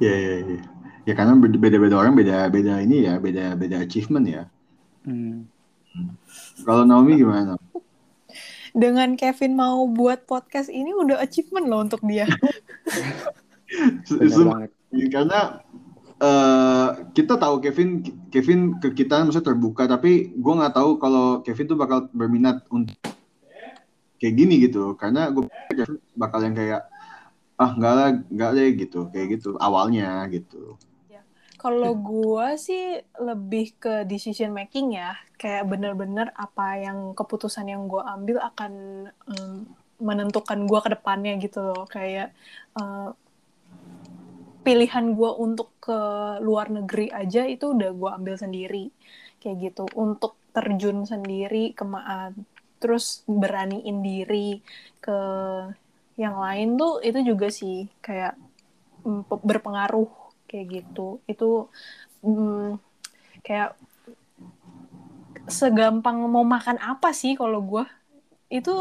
ya 0.00 0.14
ya 0.16 0.34
ya. 0.48 0.60
Ya 1.04 1.12
karena 1.12 1.36
beda-beda 1.36 2.00
orang 2.00 2.16
beda-beda 2.16 2.80
ini 2.80 3.04
ya, 3.04 3.20
beda-beda 3.20 3.84
achievement 3.84 4.24
ya. 4.24 4.42
Hmm. 5.04 5.44
Kalau 6.64 6.88
Naomi 6.88 7.20
gimana? 7.20 7.60
Dengan 8.72 9.12
Kevin 9.20 9.52
mau 9.52 9.84
buat 9.84 10.24
podcast 10.24 10.72
ini 10.72 10.96
udah 10.96 11.20
achievement 11.20 11.68
loh 11.68 11.84
untuk 11.84 12.00
dia. 12.08 12.24
karena 15.08 15.40
uh, 16.22 16.88
kita 17.16 17.34
tahu 17.40 17.58
Kevin 17.64 18.04
Kevin 18.28 18.78
ke 18.78 18.92
kita 18.92 19.24
maksudnya 19.24 19.52
terbuka 19.52 19.88
tapi 19.88 20.32
gue 20.36 20.54
nggak 20.54 20.74
tahu 20.76 21.00
kalau 21.00 21.40
Kevin 21.42 21.66
tuh 21.66 21.78
bakal 21.78 22.08
berminat 22.12 22.62
untuk 22.68 22.96
kayak 24.22 24.34
gini 24.38 24.54
gitu. 24.62 24.94
Karena 24.94 25.34
gue 25.34 25.50
bakal 26.14 26.46
yang 26.46 26.54
kayak 26.54 26.86
ah 27.58 27.74
enggak 27.74 27.92
lah 27.98 28.08
enggak 28.30 28.50
deh 28.54 28.68
gitu. 28.78 29.00
Kayak 29.10 29.26
gitu 29.42 29.58
awalnya 29.58 30.22
gitu. 30.30 30.78
Ya. 31.10 31.26
kalau 31.58 31.94
gue 31.94 32.46
sih 32.58 33.02
lebih 33.18 33.74
ke 33.82 34.06
decision 34.06 34.54
making 34.54 34.94
ya. 34.94 35.18
Kayak 35.34 35.66
bener-bener 35.66 36.30
apa 36.38 36.78
yang 36.78 37.18
keputusan 37.18 37.66
yang 37.66 37.90
gue 37.90 37.98
ambil 37.98 38.38
akan 38.38 38.72
um, 39.26 39.66
menentukan 39.98 40.70
gue 40.70 40.78
ke 40.78 40.90
depannya 40.94 41.34
gitu 41.42 41.58
loh. 41.66 41.82
Kayak 41.90 42.30
uh, 42.78 43.10
pilihan 44.62 45.18
gue 45.18 45.30
untuk 45.42 45.74
ke 45.82 45.98
luar 46.38 46.70
negeri 46.70 47.10
aja 47.10 47.46
itu 47.46 47.74
udah 47.74 47.90
gue 47.92 48.10
ambil 48.10 48.34
sendiri. 48.38 48.90
Kayak 49.42 49.56
gitu 49.70 49.84
untuk 49.98 50.38
terjun 50.54 51.02
sendiri 51.02 51.74
ke 51.74 51.84
terus 52.78 53.22
beraniin 53.26 54.02
diri 54.02 54.58
ke 54.98 55.18
yang 56.18 56.36
lain 56.38 56.76
tuh 56.76 56.98
itu 57.00 57.22
juga 57.22 57.48
sih 57.48 57.86
kayak 58.02 58.38
mm, 59.02 59.26
berpengaruh 59.28 60.10
kayak 60.46 60.82
gitu. 60.82 61.18
Itu 61.26 61.70
mm, 62.22 62.78
kayak 63.42 63.74
segampang 65.50 66.22
mau 66.30 66.46
makan 66.46 66.78
apa 66.78 67.10
sih 67.10 67.34
kalau 67.34 67.58
gue 67.66 67.84
itu 68.52 68.74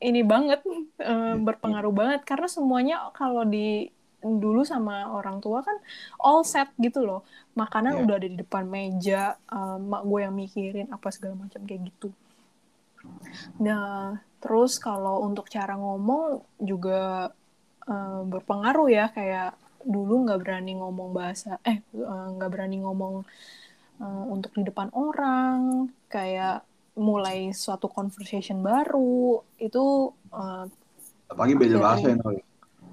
ini 0.00 0.22
banget 0.22 0.62
um, 1.02 1.36
berpengaruh 1.46 1.92
banget. 1.92 2.20
Karena 2.24 2.48
semuanya 2.48 2.96
kalau 3.12 3.42
di 3.44 3.90
dulu 4.22 4.64
sama 4.64 5.12
orang 5.12 5.38
tua 5.38 5.60
kan 5.62 5.76
all 6.20 6.42
set 6.42 6.72
gitu 6.80 7.04
loh. 7.04 7.22
Makanan 7.56 8.00
yeah. 8.00 8.02
udah 8.04 8.14
ada 8.20 8.28
di 8.28 8.38
depan 8.38 8.64
meja 8.68 9.36
um, 9.48 9.92
mak 9.92 10.02
gue 10.04 10.20
yang 10.24 10.34
mikirin 10.34 10.88
apa 10.92 11.08
segala 11.12 11.46
macam 11.46 11.60
kayak 11.64 11.92
gitu. 11.92 12.08
Nah 13.62 14.18
Terus 14.46 14.78
kalau 14.78 15.26
untuk 15.26 15.50
cara 15.50 15.74
ngomong 15.74 16.38
juga 16.62 17.34
uh, 17.88 18.22
berpengaruh 18.22 18.86
ya. 18.86 19.10
Kayak 19.10 19.58
dulu 19.82 20.22
nggak 20.22 20.38
berani 20.38 20.78
ngomong 20.78 21.10
bahasa 21.10 21.58
eh, 21.66 21.82
eh 21.82 22.30
nggak 22.30 22.50
uh, 22.50 22.52
berani 22.54 22.78
ngomong 22.78 23.26
uh, 23.98 24.24
untuk 24.30 24.54
di 24.54 24.62
depan 24.62 24.94
orang. 24.94 25.90
Kayak 26.06 26.62
mulai 26.94 27.50
suatu 27.50 27.90
conversation 27.90 28.62
baru 28.62 29.42
itu 29.60 30.14
uh, 30.32 30.64
apalagi 31.28 31.58
beda 31.58 31.76
bahasa 31.76 32.08
ya 32.08 32.16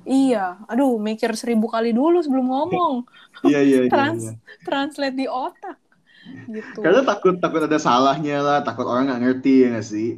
Iya, 0.04 0.60
aduh 0.68 1.00
mikir 1.00 1.32
seribu 1.40 1.72
kali 1.72 1.96
dulu 1.96 2.20
sebelum 2.20 2.48
ngomong. 2.52 2.94
iya, 3.50 3.60
iya, 3.64 3.78
iya, 3.88 3.90
Trans 3.92 4.22
iya. 4.24 4.34
Translate 4.64 5.16
di 5.16 5.28
otak. 5.28 5.78
Gitu. 6.48 6.80
Karena 6.80 7.02
takut 7.04 7.36
takut 7.40 7.62
ada 7.68 7.80
salahnya 7.80 8.40
lah, 8.44 8.60
takut 8.64 8.88
orang 8.88 9.12
nggak 9.12 9.22
ngerti 9.24 9.54
ya 9.64 9.68
nggak 9.76 9.88
sih? 9.88 10.10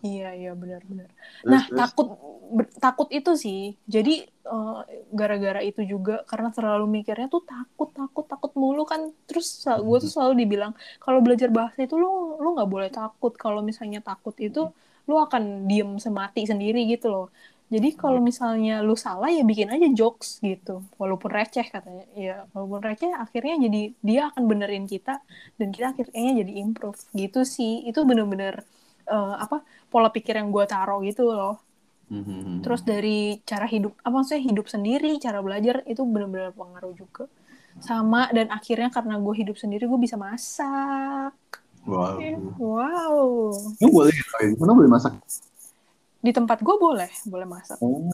Iya 0.00 0.28
iya 0.32 0.52
benar-benar. 0.56 1.08
Nah 1.44 1.62
terus. 1.68 1.76
takut 1.76 2.08
ber, 2.56 2.66
takut 2.80 3.08
itu 3.12 3.32
sih. 3.36 3.76
Jadi 3.84 4.24
eh, 4.24 4.78
gara-gara 5.12 5.60
itu 5.60 5.84
juga 5.84 6.24
karena 6.24 6.48
terlalu 6.48 7.00
mikirnya 7.00 7.28
tuh 7.28 7.44
takut 7.44 7.92
takut 7.92 8.24
takut 8.24 8.52
mulu 8.56 8.88
kan. 8.88 9.12
Terus 9.28 9.60
gue 9.64 9.98
tuh 10.00 10.10
selalu 10.10 10.40
dibilang 10.40 10.72
kalau 11.04 11.20
belajar 11.20 11.52
bahasa 11.52 11.84
itu 11.84 12.00
lu 12.00 12.40
lu 12.40 12.56
nggak 12.56 12.70
boleh 12.70 12.88
takut. 12.88 13.36
Kalau 13.36 13.60
misalnya 13.60 14.00
takut 14.00 14.32
itu 14.40 14.72
lu 15.04 15.16
akan 15.20 15.68
diem 15.68 16.00
semati 16.00 16.48
sendiri 16.48 16.88
gitu 16.88 17.12
loh. 17.12 17.26
Jadi 17.70 17.94
kalau 17.94 18.18
misalnya 18.18 18.82
lu 18.82 18.98
salah 18.98 19.30
ya 19.30 19.46
bikin 19.46 19.70
aja 19.70 19.86
jokes 19.94 20.42
gitu, 20.42 20.82
walaupun 20.98 21.30
receh 21.30 21.62
katanya. 21.62 22.02
Ya 22.18 22.36
walaupun 22.50 22.82
receh 22.82 23.14
akhirnya 23.14 23.70
jadi 23.70 23.82
dia 24.02 24.22
akan 24.34 24.42
benerin 24.50 24.90
kita 24.90 25.22
dan 25.54 25.68
kita 25.70 25.94
akhirnya 25.94 26.42
jadi 26.42 26.52
improve. 26.66 26.98
Gitu 27.14 27.46
sih. 27.46 27.86
Itu 27.86 28.02
bener-bener 28.02 28.66
uh, 29.06 29.38
apa 29.38 29.62
pola 29.86 30.10
pikir 30.10 30.34
yang 30.34 30.50
gue 30.50 30.66
taruh 30.66 30.98
gitu 31.06 31.30
loh. 31.30 31.62
Mm-hmm. 32.10 32.66
terus 32.66 32.82
dari 32.82 33.38
cara 33.46 33.70
hidup 33.70 33.94
apa 34.02 34.10
maksudnya 34.10 34.42
hidup 34.42 34.66
sendiri 34.66 35.14
cara 35.22 35.38
belajar 35.46 35.86
itu 35.86 36.02
benar-benar 36.02 36.50
pengaruh 36.58 36.90
juga. 36.90 37.30
Sama 37.78 38.26
dan 38.34 38.50
akhirnya 38.50 38.90
karena 38.90 39.14
gue 39.14 39.34
hidup 39.38 39.54
sendiri 39.54 39.86
gue 39.86 40.00
bisa 40.02 40.18
masak. 40.18 41.38
Wow. 41.86 42.18
Wow. 42.58 43.54
Lu 43.78 43.88
boleh 43.94 44.10
mana 44.58 44.72
boleh 44.74 44.90
masak 44.90 45.22
di 46.20 46.30
tempat 46.30 46.60
gue 46.60 46.76
boleh 46.76 47.10
boleh 47.28 47.46
masak 47.48 47.80
oh. 47.80 48.08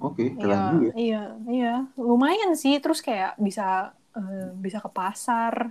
Oke, 0.00 0.34
okay, 0.34 0.48
iya, 0.48 0.58
iya, 0.98 1.22
iya, 1.46 1.74
lumayan 1.94 2.58
sih. 2.58 2.74
Terus 2.82 3.04
kayak 3.04 3.38
bisa 3.38 3.92
uh, 4.16 4.50
bisa 4.58 4.82
ke 4.82 4.90
pasar, 4.90 5.70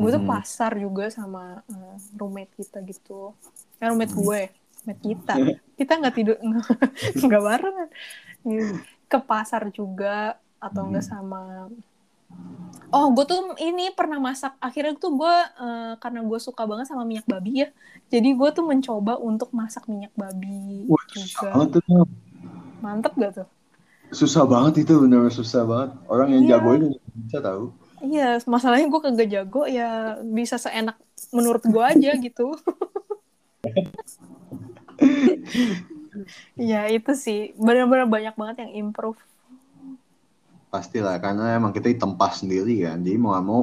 gue 0.00 0.10
tuh 0.10 0.16
mm-hmm. 0.16 0.32
pasar 0.32 0.72
juga 0.80 1.12
sama 1.12 1.60
uh, 1.60 1.96
roommate 2.16 2.56
kita 2.56 2.80
gitu 2.88 3.36
ya 3.76 3.92
roommate 3.92 4.16
gue 4.16 4.40
roommate 4.80 5.02
kita 5.04 5.34
kita 5.78 5.92
nggak 6.00 6.14
tidur 6.16 6.36
nggak 7.28 7.42
bareng 7.44 7.76
ke 9.10 9.18
pasar 9.20 9.68
juga 9.68 10.40
atau 10.56 10.88
enggak 10.88 11.04
mm-hmm. 11.04 11.20
sama 11.20 11.68
Oh, 12.90 13.06
gue 13.14 13.22
tuh 13.22 13.54
ini 13.62 13.94
pernah 13.94 14.18
masak. 14.18 14.58
Akhirnya 14.58 14.98
tuh 14.98 15.14
gue 15.14 15.34
uh, 15.62 15.94
karena 16.02 16.26
gue 16.26 16.38
suka 16.42 16.66
banget 16.66 16.90
sama 16.90 17.06
minyak 17.06 17.22
babi 17.22 17.62
ya. 17.62 17.68
Jadi 18.10 18.34
gue 18.34 18.48
tuh 18.50 18.66
mencoba 18.66 19.14
untuk 19.22 19.54
masak 19.54 19.86
minyak 19.86 20.10
babi 20.18 20.90
Wah, 20.90 21.04
juga. 21.14 21.48
Banget 21.54 21.68
tuh. 21.78 22.06
Mantep 22.82 23.12
gak 23.14 23.32
tuh? 23.42 23.48
Susah 24.10 24.42
banget 24.42 24.82
itu, 24.82 24.98
bener 24.98 25.30
susah 25.30 25.62
banget. 25.62 25.90
Orang 26.10 26.34
yang 26.34 26.42
jago 26.50 26.70
itu 26.74 26.86
bisa 27.14 27.38
tahu. 27.38 27.70
Iya, 28.02 28.42
masalahnya 28.50 28.90
gue 28.90 29.00
kagak 29.06 29.30
jago 29.30 29.62
ya 29.70 30.18
bisa 30.26 30.58
seenak 30.58 30.98
menurut 31.30 31.62
gue 31.62 31.84
aja 31.84 32.10
gitu. 32.18 32.58
Iya 36.58 36.90
itu 36.90 37.12
sih 37.14 37.54
benar-benar 37.56 38.10
banyak 38.10 38.34
banget 38.34 38.56
yang 38.66 38.72
improve 38.86 39.20
pastilah 40.70 41.18
karena 41.18 41.58
emang 41.58 41.74
kita 41.74 41.90
ditempa 41.90 42.30
sendiri 42.30 42.86
kan. 42.86 43.02
Jadi 43.02 43.18
mau 43.18 43.34
gak 43.34 43.44
mau 43.44 43.60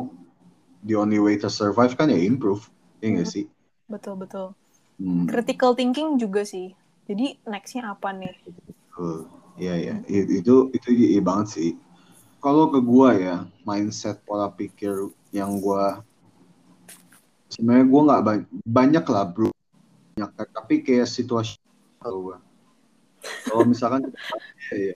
the 0.84 0.94
only 0.94 1.18
way 1.18 1.40
to 1.40 1.48
survive 1.48 1.96
kan 1.96 2.12
ya 2.12 2.20
improve 2.20 2.68
ya 3.00 3.16
nggak 3.16 3.28
sih? 3.28 3.46
Betul 3.88 4.20
betul. 4.20 4.54
Hmm. 4.98 5.30
critical 5.30 5.78
thinking 5.78 6.18
juga 6.18 6.42
sih. 6.44 6.74
Jadi 7.06 7.38
nextnya 7.46 7.94
apa 7.94 8.12
nih? 8.12 8.34
Uh, 8.98 9.24
iya 9.56 9.78
ya 9.78 9.96
itu 10.10 10.74
itu 10.74 10.88
iya 10.92 11.22
banget 11.24 11.48
sih. 11.54 11.72
Kalau 12.42 12.70
ke 12.74 12.82
gua 12.82 13.14
ya 13.14 13.36
mindset 13.64 14.22
pola 14.26 14.50
pikir 14.50 15.14
yang 15.30 15.62
gua 15.62 16.02
sebenarnya 17.54 17.86
gua 17.88 18.02
nggak 18.10 18.22
ba 18.26 18.34
banyak 18.66 19.06
lah 19.06 19.24
bro. 19.30 19.50
Banyak. 20.18 20.32
Tapi 20.34 20.74
kayak 20.82 21.08
situasi 21.08 21.62
kalau 22.02 22.34
gua. 22.34 22.38
Kalau 23.46 23.64
misalkan 23.70 24.10
ya, 24.74 24.92
ya 24.92 24.94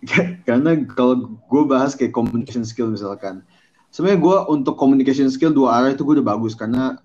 karena 0.48 0.80
kalau 0.96 1.36
gue 1.36 1.62
bahas 1.68 1.92
kayak 1.92 2.16
communication 2.16 2.64
skill 2.64 2.88
misalkan 2.88 3.44
sebenarnya 3.92 4.20
gue 4.22 4.36
untuk 4.54 4.74
communication 4.78 5.28
skill 5.28 5.52
dua 5.52 5.82
arah 5.82 5.90
itu 5.92 6.02
gue 6.06 6.22
udah 6.22 6.28
bagus. 6.34 6.54
Karena 6.56 6.96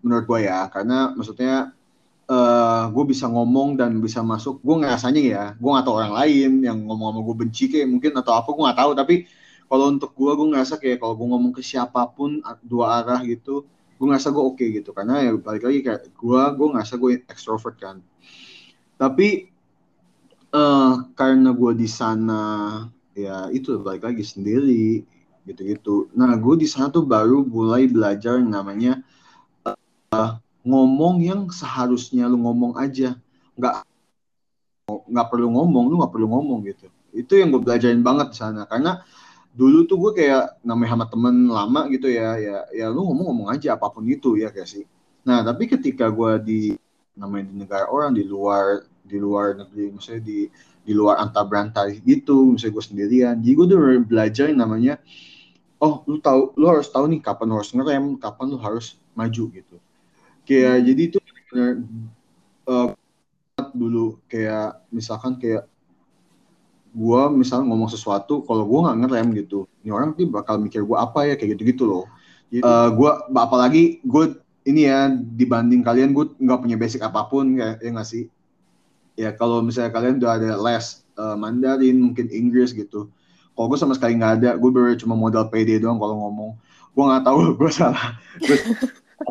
menurut 0.00 0.24
gue 0.26 0.48
ya 0.48 0.66
karena 0.72 1.12
maksudnya 1.12 1.76
uh, 2.26 2.34
eh, 2.34 2.84
gue 2.90 3.04
bisa 3.06 3.28
ngomong 3.28 3.76
dan 3.76 4.00
bisa 4.00 4.24
masuk. 4.24 4.58
Gue 4.64 4.80
ngerasanya 4.80 5.22
ya 5.22 5.44
gue 5.54 5.70
gak 5.70 5.84
tau 5.86 6.00
orang 6.00 6.16
lain 6.16 6.64
yang 6.64 6.82
ngomong 6.88 7.14
sama 7.14 7.20
gue 7.22 7.36
benci 7.46 7.64
kayak 7.70 7.88
mungkin 7.88 8.12
atau 8.16 8.32
apa 8.34 8.48
gue 8.50 8.62
gak 8.66 8.80
tahu. 8.80 8.92
Tapi 8.96 9.14
kalau 9.70 9.84
untuk 9.92 10.10
gue 10.16 10.32
gue 10.34 10.46
ngerasa 10.50 10.74
kayak 10.82 10.98
kalau 10.98 11.14
gue 11.14 11.26
ngomong 11.30 11.52
ke 11.54 11.62
siapa 11.62 12.02
pun 12.10 12.42
dua 12.66 13.04
arah 13.04 13.22
gitu 13.22 13.62
gue 14.00 14.08
ngerasa 14.08 14.32
gue 14.32 14.40
oke 14.42 14.56
okay 14.56 14.80
gitu. 14.80 14.96
Karena 14.96 15.20
ya 15.20 15.36
balik 15.36 15.62
lagi 15.68 15.84
kayak 15.84 16.08
gue 16.16 16.42
gue 16.56 16.68
ngerasa 16.72 16.94
gue 16.96 17.10
extrovert 17.28 17.76
kan. 17.76 18.00
Tapi 18.96 19.52
uh, 20.54 21.06
karena 21.14 21.50
gue 21.54 21.72
di 21.74 21.88
sana 21.90 22.42
ya 23.14 23.50
itu 23.50 23.78
balik 23.82 24.06
lagi 24.06 24.22
sendiri 24.22 25.02
gitu-gitu. 25.46 26.10
Nah 26.14 26.36
gue 26.36 26.54
di 26.60 26.68
sana 26.68 26.92
tuh 26.92 27.02
baru 27.06 27.42
mulai 27.42 27.90
belajar 27.90 28.38
namanya 28.38 29.02
uh, 29.66 30.38
ngomong 30.62 31.24
yang 31.24 31.40
seharusnya 31.48 32.28
lu 32.28 32.38
ngomong 32.44 32.76
aja, 32.76 33.16
nggak 33.56 33.74
nggak 34.90 35.26
perlu 35.30 35.48
ngomong, 35.54 35.84
lu 35.88 35.94
nggak 36.02 36.12
perlu 36.12 36.28
ngomong 36.28 36.60
gitu. 36.68 36.86
Itu 37.10 37.38
yang 37.38 37.50
gue 37.50 37.62
belajarin 37.62 38.04
banget 38.04 38.34
di 38.34 38.36
sana 38.38 38.62
karena 38.68 39.02
dulu 39.50 39.82
tuh 39.82 39.98
gue 39.98 40.12
kayak 40.22 40.62
namanya 40.62 40.94
sama 40.94 41.06
temen 41.10 41.36
lama 41.50 41.80
gitu 41.90 42.06
ya, 42.06 42.38
ya 42.38 42.56
ya 42.70 42.86
lu 42.86 43.02
ngomong-ngomong 43.02 43.50
aja 43.50 43.74
apa 43.74 43.90
pun 43.90 44.06
itu 44.06 44.38
ya 44.38 44.54
kayak 44.54 44.68
sih. 44.68 44.84
Nah 45.26 45.42
tapi 45.42 45.66
ketika 45.66 46.06
gue 46.06 46.32
di 46.42 46.60
namanya 47.18 47.50
di 47.50 47.54
negara 47.66 47.86
orang 47.90 48.14
di 48.14 48.22
luar 48.22 48.86
di 49.04 49.16
luar 49.18 49.58
negeri 49.58 49.94
misalnya 49.94 50.22
di 50.22 50.38
di 50.80 50.92
luar 50.96 51.20
antar 51.20 51.44
berantai 51.46 52.00
gitu 52.02 52.56
misalnya 52.56 52.74
gue 52.76 52.84
sendirian. 52.84 53.34
Jadi 53.40 53.52
gue 53.54 53.66
udah 53.66 53.80
belajar 54.04 54.44
yang 54.48 54.60
namanya 54.62 54.94
oh 55.80 56.04
lu 56.04 56.20
tahu 56.20 56.56
lu 56.56 56.66
harus 56.68 56.88
tahu 56.88 57.08
nih 57.08 57.20
kapan 57.24 57.46
lu 57.50 57.56
harus 57.56 57.72
ngerem 57.72 58.04
kapan 58.20 58.46
lu 58.52 58.58
harus 58.60 59.00
maju 59.12 59.42
gitu. 59.52 59.76
Kayak 60.44 60.74
hmm. 60.76 60.84
jadi 60.86 61.02
itu 61.08 61.18
benar 61.50 61.70
uh, 62.68 62.88
dulu. 63.72 64.20
Kayak 64.28 64.84
misalkan 64.92 65.36
kayak 65.36 65.70
gue 66.90 67.22
misalnya 67.30 67.70
ngomong 67.70 67.90
sesuatu 67.90 68.42
kalau 68.42 68.66
gue 68.66 68.78
nggak 68.82 68.98
ngerem 69.06 69.28
gitu 69.38 69.70
ini 69.86 69.90
orang 69.94 70.10
tuh 70.18 70.26
bakal 70.26 70.58
mikir 70.58 70.82
gue 70.82 70.98
apa 70.98 71.22
ya 71.22 71.34
kayak 71.38 71.54
gitu 71.54 71.62
gitu 71.70 71.82
loh 71.86 72.04
uh, 72.04 72.58
eh, 72.58 72.88
gue 72.90 73.10
apalagi 73.38 73.82
gue 74.02 74.24
ini 74.66 74.90
ya 74.90 75.06
dibanding 75.14 75.86
kalian 75.86 76.10
gue 76.10 76.34
nggak 76.34 76.60
punya 76.60 76.76
basic 76.76 77.00
apa 77.06 77.30
pun 77.30 77.54
ya 77.54 77.78
ya 77.78 77.94
nggak 77.94 78.08
sih 78.08 78.26
ya 79.20 79.36
kalau 79.36 79.60
misalnya 79.60 79.92
kalian 79.92 80.16
udah 80.16 80.32
ada 80.40 80.50
les 80.56 81.04
uh, 81.20 81.36
Mandarin 81.36 82.00
mungkin 82.00 82.32
Inggris 82.32 82.72
gitu 82.72 83.12
kalau 83.60 83.66
gue 83.76 83.76
sama 83.76 83.92
sekali 83.92 84.16
nggak 84.16 84.34
ada 84.40 84.50
gue 84.56 84.70
baru 84.72 84.96
cuma 84.96 85.12
modal 85.12 85.52
PD 85.52 85.84
doang 85.84 86.00
kalau 86.00 86.16
ngomong. 86.16 86.56
Gue 86.96 87.04
nggak 87.04 87.28
tahu 87.28 87.38
gue 87.60 87.68
salah. 87.68 88.16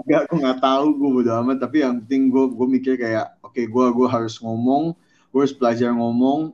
Enggak, 0.06 0.30
gue 0.30 0.38
nggak 0.38 0.60
tahu 0.62 0.86
gue 1.02 1.10
bodo 1.10 1.32
amat. 1.41 1.58
Tapi 1.65 1.82
yang 1.82 2.06
penting 2.06 2.30
gue 2.30 2.45
gue 2.54 2.67
mikir 2.69 2.93
kayak 3.02 3.41
oke 3.41 3.58
okay, 3.58 3.65
gue 3.65 3.86
gue 3.89 4.06
harus 4.06 4.38
ngomong 4.38 4.93
gue 5.34 5.39
harus 5.41 5.54
belajar 5.58 5.93
ngomong 5.97 6.54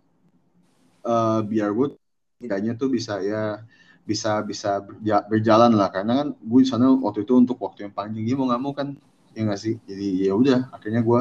uh, 1.04 1.39
biar 1.43 1.76
gue 1.76 2.00
kayaknya 2.43 2.80
tuh 2.80 2.88
bisa 2.88 3.19
ya 3.19 3.60
bisa 4.08 4.39
bisa 4.48 4.80
berjalan 5.28 5.76
lah. 5.76 5.91
Karena 5.91 6.24
kan 6.24 6.28
gue 6.32 6.60
di 6.63 6.67
sana 6.71 6.95
waktu 6.95 7.28
itu 7.28 7.36
untuk 7.36 7.60
waktu 7.60 7.89
yang 7.89 7.93
panjang. 7.95 8.24
Dia 8.24 8.39
mau 8.39 8.48
nggak 8.48 8.62
mau 8.63 8.71
kan 8.71 8.95
ya 9.36 9.52
nggak 9.52 9.60
sih? 9.60 9.76
Jadi 9.84 10.32
ya 10.32 10.34
udah 10.38 10.71
akhirnya 10.71 11.04
gue 11.04 11.19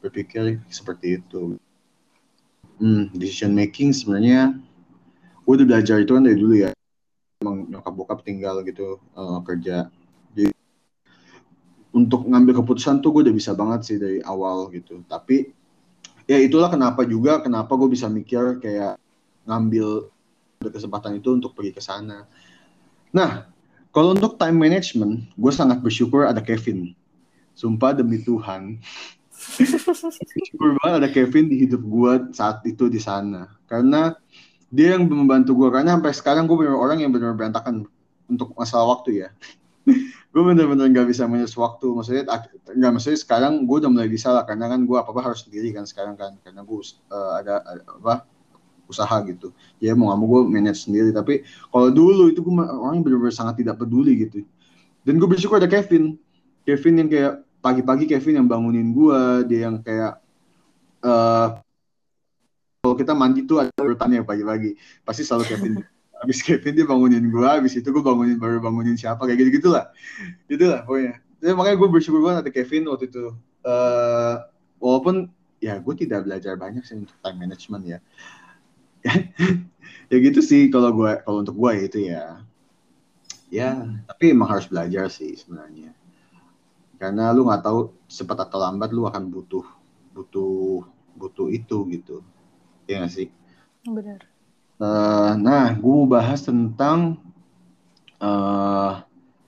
berpikir 0.00 0.58
seperti 0.72 1.20
itu. 1.20 1.60
Hmm, 2.80 3.12
decision 3.12 3.52
making 3.52 3.92
sebenarnya 3.92 4.56
gue 5.44 5.52
udah 5.52 5.66
belajar 5.68 6.00
itu 6.00 6.16
kan 6.16 6.24
dari 6.24 6.36
dulu 6.40 6.54
ya. 6.56 6.72
Emang 7.40 7.68
nyokap 7.68 7.92
bokap 7.92 8.20
tinggal 8.24 8.64
gitu 8.64 9.00
uh, 9.16 9.40
kerja. 9.44 9.92
Jadi 10.32 10.52
untuk 11.92 12.24
ngambil 12.24 12.64
keputusan 12.64 13.04
tuh 13.04 13.12
gue 13.12 13.28
udah 13.28 13.36
bisa 13.36 13.52
banget 13.52 13.80
sih 13.84 13.96
dari 14.00 14.24
awal 14.24 14.72
gitu. 14.72 15.04
Tapi 15.04 15.52
ya 16.24 16.40
itulah 16.40 16.72
kenapa 16.72 17.04
juga 17.04 17.44
kenapa 17.44 17.76
gue 17.76 17.88
bisa 17.92 18.08
mikir 18.08 18.60
kayak 18.64 18.96
ngambil 19.44 20.08
kesempatan 20.60 21.16
itu 21.16 21.32
untuk 21.32 21.56
pergi 21.56 21.72
ke 21.72 21.80
sana. 21.80 22.28
Nah, 23.10 23.48
kalau 23.90 24.14
untuk 24.14 24.38
time 24.38 24.54
management, 24.54 25.24
gue 25.34 25.52
sangat 25.52 25.82
bersyukur 25.82 26.28
ada 26.28 26.38
Kevin. 26.38 26.94
Sumpah 27.56 27.96
demi 27.96 28.22
Tuhan, 28.22 28.78
Syukur 29.40 30.76
banget 30.80 30.94
ada 31.00 31.08
Kevin 31.08 31.48
di 31.48 31.64
hidup 31.64 31.80
gue 31.80 32.12
saat 32.36 32.60
itu 32.68 32.92
di 32.92 33.00
sana. 33.00 33.48
Karena 33.64 34.12
dia 34.68 34.96
yang 34.96 35.08
membantu 35.08 35.56
gue. 35.56 35.68
Karena 35.72 35.96
sampai 35.96 36.12
sekarang 36.12 36.44
gue 36.44 36.56
bener 36.60 36.76
orang 36.76 37.00
yang 37.00 37.08
benar 37.08 37.32
berantakan 37.32 37.88
untuk 38.28 38.52
masalah 38.52 38.92
waktu 38.92 39.24
ya. 39.24 39.28
gue 40.32 40.42
bener-bener 40.44 40.92
gak 40.92 41.08
bisa 41.08 41.24
manage 41.24 41.56
waktu. 41.56 41.88
Maksudnya 41.88 42.28
nggak 42.76 42.90
maksudnya 42.92 43.18
sekarang 43.18 43.64
gue 43.64 43.76
udah 43.80 43.90
mulai 43.90 44.12
bisa 44.12 44.28
lah. 44.28 44.44
Karena 44.44 44.68
kan 44.68 44.84
gue 44.84 44.96
apa-apa 45.00 45.32
harus 45.32 45.48
sendiri 45.48 45.72
kan 45.72 45.88
sekarang 45.88 46.20
kan. 46.20 46.36
Karena 46.44 46.60
gue 46.60 46.78
uh, 47.08 47.32
ada, 47.40 47.64
ada 47.64 47.82
apa 47.96 48.28
usaha 48.92 49.16
gitu. 49.24 49.56
Ya 49.80 49.96
mau 49.96 50.12
gak 50.12 50.18
mau 50.20 50.28
gue 50.36 50.40
manage 50.52 50.84
sendiri. 50.84 51.16
Tapi 51.16 51.48
kalau 51.72 51.88
dulu 51.88 52.28
itu 52.28 52.44
gue 52.44 52.54
orang 52.60 53.00
yang 53.00 53.04
benar-benar 53.08 53.32
sangat 53.32 53.64
tidak 53.64 53.80
peduli 53.80 54.20
gitu. 54.28 54.44
Dan 55.00 55.16
gue 55.16 55.24
bersyukur 55.24 55.56
ada 55.56 55.70
Kevin. 55.70 56.20
Kevin 56.68 56.94
yang 57.00 57.08
kayak 57.08 57.34
pagi-pagi 57.60 58.08
Kevin 58.08 58.44
yang 58.44 58.48
bangunin 58.48 58.90
gua 58.90 59.44
dia 59.44 59.68
yang 59.68 59.78
kayak 59.84 60.18
uh, 61.04 61.60
kalau 62.80 62.96
kita 62.96 63.12
mandi 63.12 63.44
tuh 63.44 63.60
ada 63.60 63.72
urutannya 63.76 64.24
pagi-pagi. 64.24 64.76
Pasti 65.04 65.22
selalu 65.22 65.44
Kevin 65.46 65.72
habis 66.20 66.40
Kevin 66.44 66.72
dia 66.76 66.84
bangunin 66.88 67.24
gua 67.28 67.60
habis 67.60 67.76
itu 67.76 67.88
gua 67.92 68.04
bangunin 68.04 68.40
baru 68.40 68.60
bangunin 68.60 68.96
siapa 68.96 69.24
kayak 69.24 69.38
gitu 69.46 69.50
gitulah 69.60 69.92
itulah 70.48 70.82
pokoknya. 70.84 71.20
Jadi 71.40 71.56
makanya 71.56 71.76
gue 71.80 71.88
bersyukur 71.88 72.20
banget 72.20 72.38
ada 72.44 72.52
Kevin 72.52 72.84
waktu 72.92 73.08
itu. 73.08 73.32
Uh, 73.64 74.44
walaupun 74.76 75.32
ya 75.56 75.80
gue 75.80 75.94
tidak 75.96 76.28
belajar 76.28 76.56
banyak 76.56 76.84
sih 76.84 77.00
untuk 77.00 77.16
time 77.20 77.38
management 77.38 77.84
ya. 77.86 77.98
Ya 80.10 80.18
gitu 80.18 80.42
sih 80.42 80.74
kalau 80.74 80.90
gue 80.90 81.22
kalau 81.22 81.46
untuk 81.46 81.54
gue 81.54 81.72
itu 81.86 81.98
ya. 82.10 82.42
Ya 83.48 83.78
tapi 84.10 84.34
emang 84.34 84.50
harus 84.52 84.66
belajar 84.66 85.06
sih 85.08 85.38
sebenarnya 85.38 85.94
karena 87.00 87.32
lu 87.32 87.48
nggak 87.48 87.64
tahu 87.64 87.96
cepat 88.12 88.44
atau 88.44 88.60
lambat 88.60 88.92
lu 88.92 89.08
akan 89.08 89.32
butuh 89.32 89.64
butuh 90.12 90.84
butuh 91.16 91.48
itu 91.48 91.88
gitu. 91.96 92.20
Ya 92.84 93.00
nggak 93.00 93.12
sih? 93.16 93.32
Benar. 93.88 94.20
Uh, 94.76 95.32
nah 95.40 95.72
gue 95.72 95.92
mau 95.92 96.04
bahas 96.04 96.44
tentang 96.44 97.16
uh, 98.20 99.00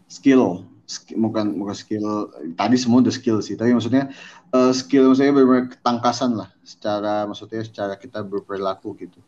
skill. 0.08 0.64
Bukan 1.12 1.60
bukan 1.60 1.76
skill. 1.76 2.32
Tadi 2.56 2.76
semua 2.80 3.04
udah 3.04 3.12
skill 3.12 3.44
sih 3.44 3.52
tapi 3.60 3.76
maksudnya 3.76 4.08
uh, 4.56 4.72
skill 4.72 5.12
maksudnya 5.12 5.36
benar 5.36 5.68
ketangkasan 5.68 6.32
lah. 6.40 6.48
Secara 6.64 7.28
maksudnya 7.28 7.60
secara 7.68 8.00
kita 8.00 8.24
berperilaku 8.24 8.96
gitu 8.96 9.20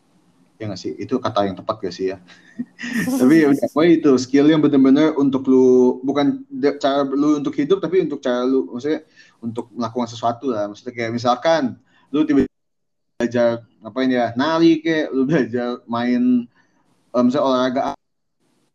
ya 0.58 0.70
nggak 0.70 0.80
sih? 0.80 0.92
Itu 0.98 1.18
kata 1.18 1.46
yang 1.50 1.56
tepat 1.58 1.82
gak 1.82 1.94
sih 1.94 2.14
ya? 2.14 2.18
Tapi 3.20 3.34
ya 3.42 3.46
udah 3.50 3.84
itu 3.86 4.12
skill 4.18 4.46
yang 4.50 4.62
benar-benar 4.62 5.18
untuk 5.18 5.46
lu 5.50 5.98
bukan 6.06 6.46
cara 6.78 7.02
lu 7.04 7.42
untuk 7.42 7.54
hidup 7.58 7.82
tapi 7.82 8.06
untuk 8.06 8.22
cara 8.22 8.46
lu 8.46 8.70
maksudnya 8.70 9.02
untuk 9.42 9.70
melakukan 9.74 10.08
sesuatu 10.10 10.50
lah. 10.50 10.70
Maksudnya 10.70 10.94
kayak 10.94 11.12
misalkan 11.12 11.78
lu 12.14 12.22
tiba-tiba 12.22 12.54
belajar 13.18 13.62
ngapain 13.82 14.10
ya 14.10 14.26
nari 14.34 14.82
kayak 14.82 15.10
lu 15.14 15.22
belajar 15.26 15.82
main 15.86 16.46
um, 17.14 17.22
misalnya 17.26 17.46
olahraga 17.46 17.80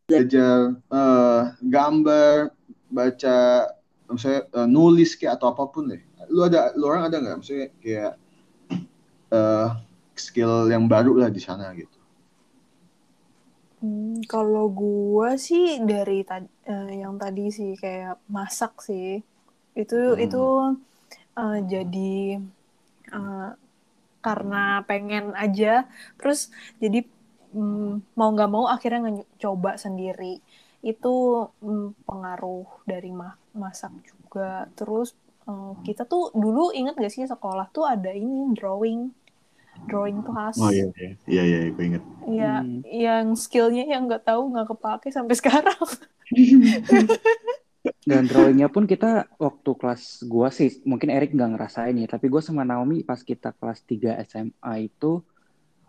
belajar 0.07 0.79
uh, 0.89 1.53
gambar 1.61 2.55
baca 2.89 3.37
misalnya 4.09 4.41
uh, 4.57 4.67
nulis 4.67 5.13
kayak 5.15 5.37
atau 5.39 5.53
apa 5.53 5.63
pun 5.69 5.93
deh. 5.93 6.01
Lu 6.29 6.45
ada 6.45 6.73
lu 6.75 6.89
orang 6.89 7.07
ada 7.07 7.17
nggak? 7.21 7.37
Misalnya 7.39 7.67
kayak 7.79 8.13
skill 10.19 10.67
yang 10.67 10.85
baru 10.85 11.25
lah 11.25 11.29
di 11.31 11.41
sana 11.41 11.71
gitu. 11.73 11.99
Hmm, 13.79 14.19
kalau 14.27 14.67
gue 14.67 15.39
sih 15.39 15.79
dari 15.79 16.27
tadi 16.27 16.51
uh, 16.67 16.91
yang 16.91 17.15
tadi 17.15 17.47
sih 17.47 17.79
kayak 17.79 18.19
masak 18.27 18.83
sih. 18.83 19.23
Itu 19.71 20.19
hmm. 20.19 20.19
itu 20.19 20.45
uh, 21.39 21.57
jadi 21.63 22.43
uh, 23.15 23.55
karena 24.19 24.83
pengen 24.83 25.31
aja. 25.31 25.87
Terus 26.19 26.51
jadi 26.83 27.07
um, 27.55 28.03
mau 28.19 28.29
nggak 28.35 28.51
mau 28.51 28.67
akhirnya 28.67 29.23
coba 29.39 29.79
sendiri. 29.79 30.43
Itu 30.83 31.47
um, 31.63 31.95
pengaruh 32.03 32.83
dari 32.83 33.15
ma 33.15 33.31
masak 33.55 33.95
juga. 34.03 34.67
Terus 34.75 35.15
uh, 35.47 35.73
kita 35.87 36.03
tuh 36.03 36.35
dulu 36.35 36.75
inget 36.75 36.99
gak 36.99 37.11
sih 37.15 37.23
sekolah 37.25 37.71
tuh 37.71 37.87
ada 37.87 38.11
ini 38.11 38.51
drawing 38.53 39.09
drawing 39.87 40.21
class. 40.25 40.59
Oh 40.59 40.73
iya 40.73 40.89
iya 40.97 41.11
iya 41.29 41.43
iya 41.45 41.59
gue 41.71 41.85
inget. 41.85 42.03
Iya 42.27 42.53
hmm. 42.59 42.79
yang 42.89 43.25
skillnya 43.39 43.85
yang 43.87 44.09
nggak 44.09 44.27
tahu 44.27 44.51
nggak 44.51 44.67
kepake 44.75 45.07
sampai 45.13 45.35
sekarang. 45.37 45.79
Dan 48.09 48.27
drawingnya 48.27 48.67
pun 48.67 48.83
kita 48.83 49.31
waktu 49.39 49.71
kelas 49.79 50.27
gua 50.27 50.51
sih 50.51 50.83
mungkin 50.83 51.07
Erik 51.13 51.31
nggak 51.31 51.55
ngerasain 51.55 51.95
ya 51.95 52.07
tapi 52.11 52.27
gue 52.27 52.43
sama 52.43 52.67
Naomi 52.67 53.07
pas 53.07 53.23
kita 53.23 53.55
kelas 53.55 53.87
3 53.87 54.19
SMA 54.27 54.73
itu 54.91 55.23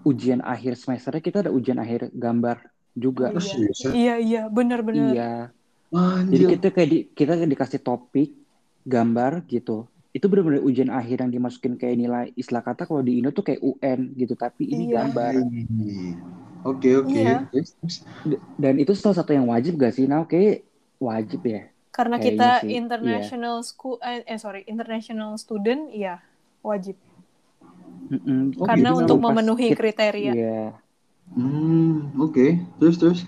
ujian 0.06 0.40
akhir 0.40 0.78
semesternya 0.78 1.22
kita 1.22 1.38
ada 1.48 1.50
ujian 1.50 1.82
akhir 1.82 2.14
gambar 2.14 2.62
juga. 2.94 3.34
Oh, 3.34 3.42
iya. 3.42 3.90
iya 3.90 4.14
iya 4.20 4.42
benar 4.46 4.86
benar. 4.86 5.12
Iya. 5.12 5.32
Anjir. 5.90 6.30
Jadi 6.30 6.44
kita 6.56 6.66
kayak 6.70 6.88
di, 6.88 6.98
kita 7.10 7.32
dikasih 7.42 7.80
topik 7.82 8.30
gambar 8.86 9.44
gitu 9.50 9.90
itu 10.10 10.26
benar-benar 10.26 10.62
ujian 10.66 10.90
akhir 10.90 11.22
yang 11.22 11.30
dimasukin 11.30 11.78
kayak 11.78 11.96
nilai 11.98 12.26
istilah 12.34 12.66
kata 12.66 12.82
kalau 12.82 12.98
di 12.98 13.22
Indo 13.22 13.30
tuh 13.30 13.46
kayak 13.46 13.62
UN 13.62 14.10
gitu 14.18 14.34
tapi 14.34 14.66
ini 14.66 14.90
iya. 14.90 15.06
gambar 15.06 15.34
oke 16.66 16.90
oke 17.06 17.14
iya. 17.14 17.46
dan 18.58 18.74
itu 18.82 18.90
salah 18.98 19.22
satu 19.22 19.30
yang 19.30 19.46
wajib 19.46 19.78
gak 19.78 19.94
sih 19.94 20.10
nah 20.10 20.26
oke 20.26 20.66
wajib 20.98 21.40
ya 21.46 21.70
karena 21.94 22.18
kita 22.18 22.66
sih. 22.66 22.74
international 22.74 23.62
iya. 23.62 23.66
school 23.66 23.96
eh, 24.02 24.26
eh 24.26 24.38
sorry 24.38 24.66
international 24.66 25.38
student 25.38 25.94
ya 25.94 26.18
wajib 26.66 26.98
mm 28.10 28.58
oh, 28.58 28.66
karena 28.66 28.90
gitu. 28.90 29.06
untuk 29.06 29.18
memenuhi 29.22 29.70
kriteria 29.78 30.32
iya. 30.34 30.74
hmm 31.38 32.18
oke 32.18 32.34
okay. 32.34 32.50
terus 32.82 32.98
terus 32.98 33.20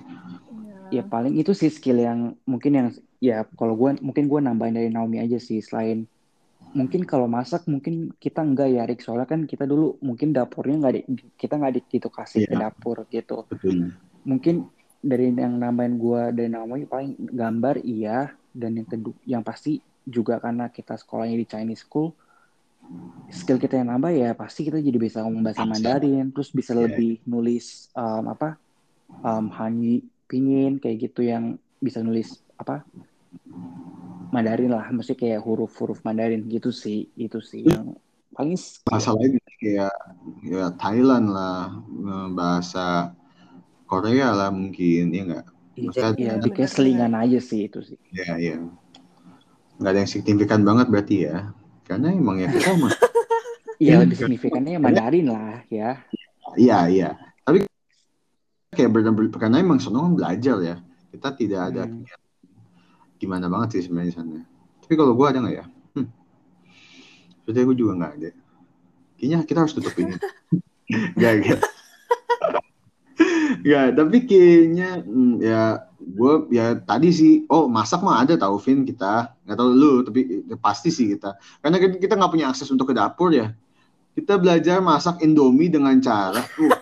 ya 0.90 1.06
paling 1.06 1.38
itu 1.38 1.54
sih 1.54 1.70
skill 1.70 2.02
yang 2.02 2.34
mungkin 2.42 2.72
yang 2.74 2.88
ya 3.22 3.46
kalau 3.54 3.78
gue 3.78 4.02
mungkin 4.02 4.26
gue 4.26 4.40
nambahin 4.42 4.76
dari 4.76 4.90
Naomi 4.90 5.22
aja 5.22 5.38
sih 5.38 5.62
selain 5.62 6.10
mungkin 6.72 7.04
kalau 7.04 7.28
masak 7.28 7.68
mungkin 7.68 8.16
kita 8.16 8.40
enggak 8.40 8.68
ya 8.72 8.82
Rick 8.88 9.04
soalnya 9.04 9.28
kan 9.28 9.44
kita 9.44 9.68
dulu 9.68 10.00
mungkin 10.00 10.32
dapurnya 10.32 10.76
nggak 10.80 10.94
di, 10.94 11.00
kita 11.36 11.60
nggak 11.60 11.84
gitu 11.88 12.08
kasih 12.08 12.44
yeah. 12.44 12.50
ke 12.50 12.54
dapur 12.56 12.96
gitu 13.12 13.44
Betul. 13.48 13.92
mungkin 14.24 14.68
dari 15.02 15.34
yang 15.34 15.60
nambahin 15.60 16.00
gua 16.00 16.32
dan 16.32 16.56
namanya 16.56 16.88
paling 16.88 17.18
gambar 17.18 17.82
iya 17.84 18.32
dan 18.56 18.80
yang 18.80 18.88
kedua 18.88 19.16
yang 19.28 19.42
pasti 19.44 19.84
juga 20.02 20.40
karena 20.40 20.72
kita 20.72 20.96
sekolahnya 20.96 21.36
di 21.36 21.46
Chinese 21.46 21.84
school 21.84 22.16
skill 23.30 23.60
kita 23.60 23.78
yang 23.78 23.94
nambah 23.94 24.10
ya 24.10 24.34
pasti 24.34 24.66
kita 24.66 24.82
jadi 24.82 24.98
bisa 24.98 25.22
ngomong 25.22 25.46
bahasa 25.46 25.62
Mandarin 25.62 26.34
terus 26.34 26.50
bisa 26.50 26.74
yeah. 26.74 26.88
lebih 26.88 27.22
nulis 27.28 27.92
um, 27.94 28.32
apa 28.32 28.58
um, 29.22 29.52
hanyi 29.54 30.02
pingin 30.26 30.80
kayak 30.80 31.10
gitu 31.10 31.28
yang 31.28 31.60
bisa 31.78 32.00
nulis 32.00 32.40
apa 32.56 32.86
Mandarin 34.32 34.72
lah, 34.72 34.88
mesti 34.88 35.12
kayak 35.12 35.44
huruf-huruf 35.44 36.00
Mandarin 36.08 36.48
gitu 36.48 36.72
sih, 36.72 37.12
itu 37.20 37.44
sih 37.44 37.68
yang 37.68 37.92
paling 38.32 38.56
masalahnya 38.88 39.36
kayak 39.60 39.92
ya 40.40 40.72
Thailand 40.80 41.28
lah, 41.28 41.76
bahasa 42.32 43.12
Korea 43.84 44.32
lah 44.32 44.48
mungkin, 44.48 45.12
ya 45.12 45.22
nggak? 45.28 45.46
Iya, 45.76 46.06
ya, 46.16 46.32
bikin 46.40 46.64
selingan 46.64 47.12
aja 47.12 47.36
sih 47.44 47.68
itu 47.68 47.84
sih. 47.84 48.00
Iya, 48.08 48.32
iya. 48.40 48.56
Nggak 49.76 49.90
ada 49.92 50.00
yang 50.00 50.08
signifikan 50.08 50.60
banget 50.64 50.86
berarti 50.88 51.16
ya, 51.28 51.52
karena 51.84 52.16
emang 52.16 52.40
ya 52.40 52.48
kita 52.48 52.72
mah. 52.80 52.92
Iya, 53.82 53.98
lebih 54.06 54.14
signifikannya 54.14 54.78
Mandarin 54.78 55.26
lah 55.26 55.66
ya. 55.66 55.98
Iya, 56.54 56.78
iya. 56.86 57.08
Tapi 57.42 57.66
kayak 58.78 58.90
benar-benar 58.94 59.34
karena 59.34 59.58
emang 59.58 59.82
senang 59.82 60.14
belajar 60.14 60.56
ya. 60.62 60.76
Kita 61.10 61.34
tidak 61.34 61.60
ada 61.74 61.84
hmm 61.90 62.21
gimana 63.22 63.46
banget 63.46 63.78
sih 63.78 63.82
sebenarnya 63.86 64.18
sana. 64.18 64.42
Tapi 64.82 64.94
kalau 64.98 65.14
gue 65.14 65.26
ada 65.30 65.38
nggak 65.38 65.54
ya? 65.54 65.66
Hmm. 65.94 66.10
Sudah 67.46 67.62
gue 67.62 67.76
juga 67.78 67.92
nggak 68.02 68.12
ada. 68.18 68.30
Kayaknya 69.14 69.38
kita 69.46 69.58
harus 69.62 69.74
tutup 69.78 69.94
ini. 70.02 70.18
gak, 71.22 71.34
gak. 71.46 71.60
gak, 73.62 73.86
tapi 73.94 74.16
kayaknya 74.26 75.06
hmm, 75.06 75.38
ya 75.38 75.86
gue 76.02 76.34
ya 76.50 76.74
tadi 76.82 77.14
sih 77.14 77.32
oh 77.46 77.70
masak 77.70 78.02
mah 78.02 78.26
ada 78.26 78.34
tau 78.34 78.58
Vin 78.58 78.82
kita 78.82 79.38
nggak 79.46 79.54
tahu 79.54 79.70
lu 79.70 79.92
tapi 80.02 80.42
ya, 80.50 80.58
pasti 80.58 80.90
sih 80.90 81.14
kita 81.14 81.38
karena 81.62 81.78
kita 81.78 82.18
nggak 82.18 82.32
punya 82.34 82.50
akses 82.50 82.68
untuk 82.74 82.90
ke 82.90 82.94
dapur 82.98 83.30
ya 83.30 83.54
kita 84.18 84.36
belajar 84.36 84.82
masak 84.82 85.22
Indomie 85.22 85.70
dengan 85.70 85.94
cara 86.02 86.42
uh, 86.42 86.78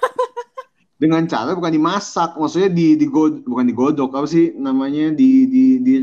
dengan 0.96 1.24
cara 1.28 1.52
bukan 1.52 1.72
dimasak 1.72 2.36
maksudnya 2.36 2.72
di 2.72 2.96
di 2.96 3.06
bukan 3.44 3.66
digodok 3.68 4.10
apa 4.16 4.26
sih 4.28 4.56
namanya 4.56 5.12
di 5.12 5.48
di 5.48 5.64
di 5.84 5.94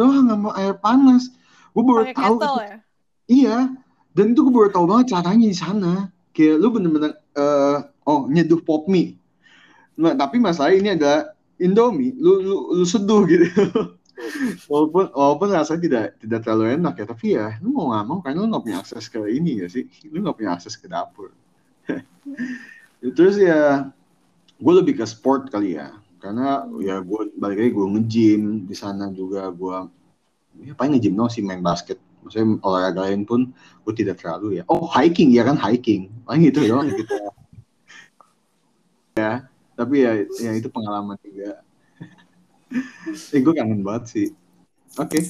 doang 0.00 0.24
nggak 0.24 0.40
mau 0.40 0.52
air 0.56 0.74
panas. 0.80 1.28
Gue 1.76 1.84
baru 1.84 2.04
Pake 2.08 2.16
tahu 2.16 2.36
itu, 2.40 2.48
ya? 2.56 2.76
iya. 3.28 3.58
Dan 4.16 4.32
itu 4.32 4.40
gue 4.48 4.54
baru 4.56 4.70
tahu 4.72 4.84
banget 4.88 5.06
caranya 5.12 5.46
di 5.46 5.56
sana. 5.56 5.92
Kayak 6.32 6.56
lu 6.64 6.68
bener-bener 6.72 7.12
uh, 7.36 7.84
oh 8.08 8.24
nyeduh 8.26 8.58
pop 8.64 8.88
mie. 8.88 9.20
Nah, 10.00 10.16
tapi 10.16 10.40
masalah 10.40 10.72
ini 10.72 10.96
ada 10.96 11.36
Indomie. 11.60 12.16
Lu 12.16 12.40
lu, 12.40 12.56
lu 12.80 12.84
seduh 12.88 13.28
gitu. 13.28 13.44
Walaupun 14.68 15.16
walaupun 15.16 15.48
rasanya 15.48 15.80
tidak 15.80 16.04
tidak 16.20 16.40
terlalu 16.44 16.76
enak 16.76 16.94
ya. 17.00 17.06
Tapi 17.08 17.26
ya 17.36 17.46
lu 17.64 17.72
mau 17.72 17.92
nggak 17.92 18.04
mau 18.04 18.18
karena 18.20 18.44
lu 18.44 18.48
nggak 18.52 18.64
punya 18.68 18.78
akses 18.80 19.08
ke 19.08 19.20
ini 19.32 19.64
ya 19.64 19.66
sih? 19.68 19.88
Lu 20.12 20.20
nggak 20.20 20.36
punya 20.36 20.50
akses 20.56 20.76
ke 20.76 20.88
dapur. 20.88 21.32
Terus 23.16 23.36
ya 23.40 23.88
gue 24.60 24.74
lebih 24.76 25.00
ke 25.00 25.04
sport 25.08 25.48
kali 25.48 25.80
ya 25.80 25.88
karena 26.20 26.68
ya 26.84 27.00
gue 27.00 27.32
balik 27.40 27.58
lagi 27.64 27.72
gue 27.72 27.86
nge-gym 27.96 28.42
di 28.68 28.76
sana 28.76 29.08
juga 29.08 29.48
gue 29.48 29.76
ya 30.68 30.76
paling 30.76 31.00
nge-gym 31.00 31.16
no 31.16 31.26
sih 31.32 31.40
main 31.40 31.64
basket. 31.64 31.96
Maksudnya 32.20 32.60
olahraga 32.60 33.08
lain 33.08 33.24
pun 33.24 33.48
gue 33.56 33.94
tidak 33.96 34.20
terlalu 34.20 34.60
ya. 34.60 34.62
Oh 34.68 34.84
hiking 34.84 35.32
ya 35.32 35.48
kan 35.48 35.56
hiking. 35.56 36.12
Paling 36.28 36.52
itu 36.52 36.60
doang 36.68 36.92
gitu 36.92 37.08
ya 39.20 39.48
tapi 39.72 40.04
ya 40.04 40.12
ya 40.36 40.52
itu 40.52 40.68
pengalaman 40.68 41.16
juga. 41.24 41.64
Eh 43.34 43.40
gue 43.42 43.50
kangen 43.56 43.82
banget 43.82 44.04
sih. 44.06 44.26
Oke 45.00 45.18
okay. 45.18 45.22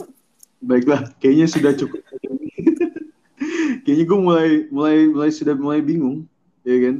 baiklah. 0.60 1.08
Kayaknya 1.22 1.46
sudah 1.48 1.72
cukup. 1.72 2.02
Kayaknya 3.86 4.04
gue 4.04 4.18
mulai 4.20 4.50
mulai 4.68 4.96
mulai 5.08 5.30
sudah 5.32 5.54
mulai 5.56 5.80
bingung 5.80 6.28
ya 6.66 6.76
kan? 6.76 6.94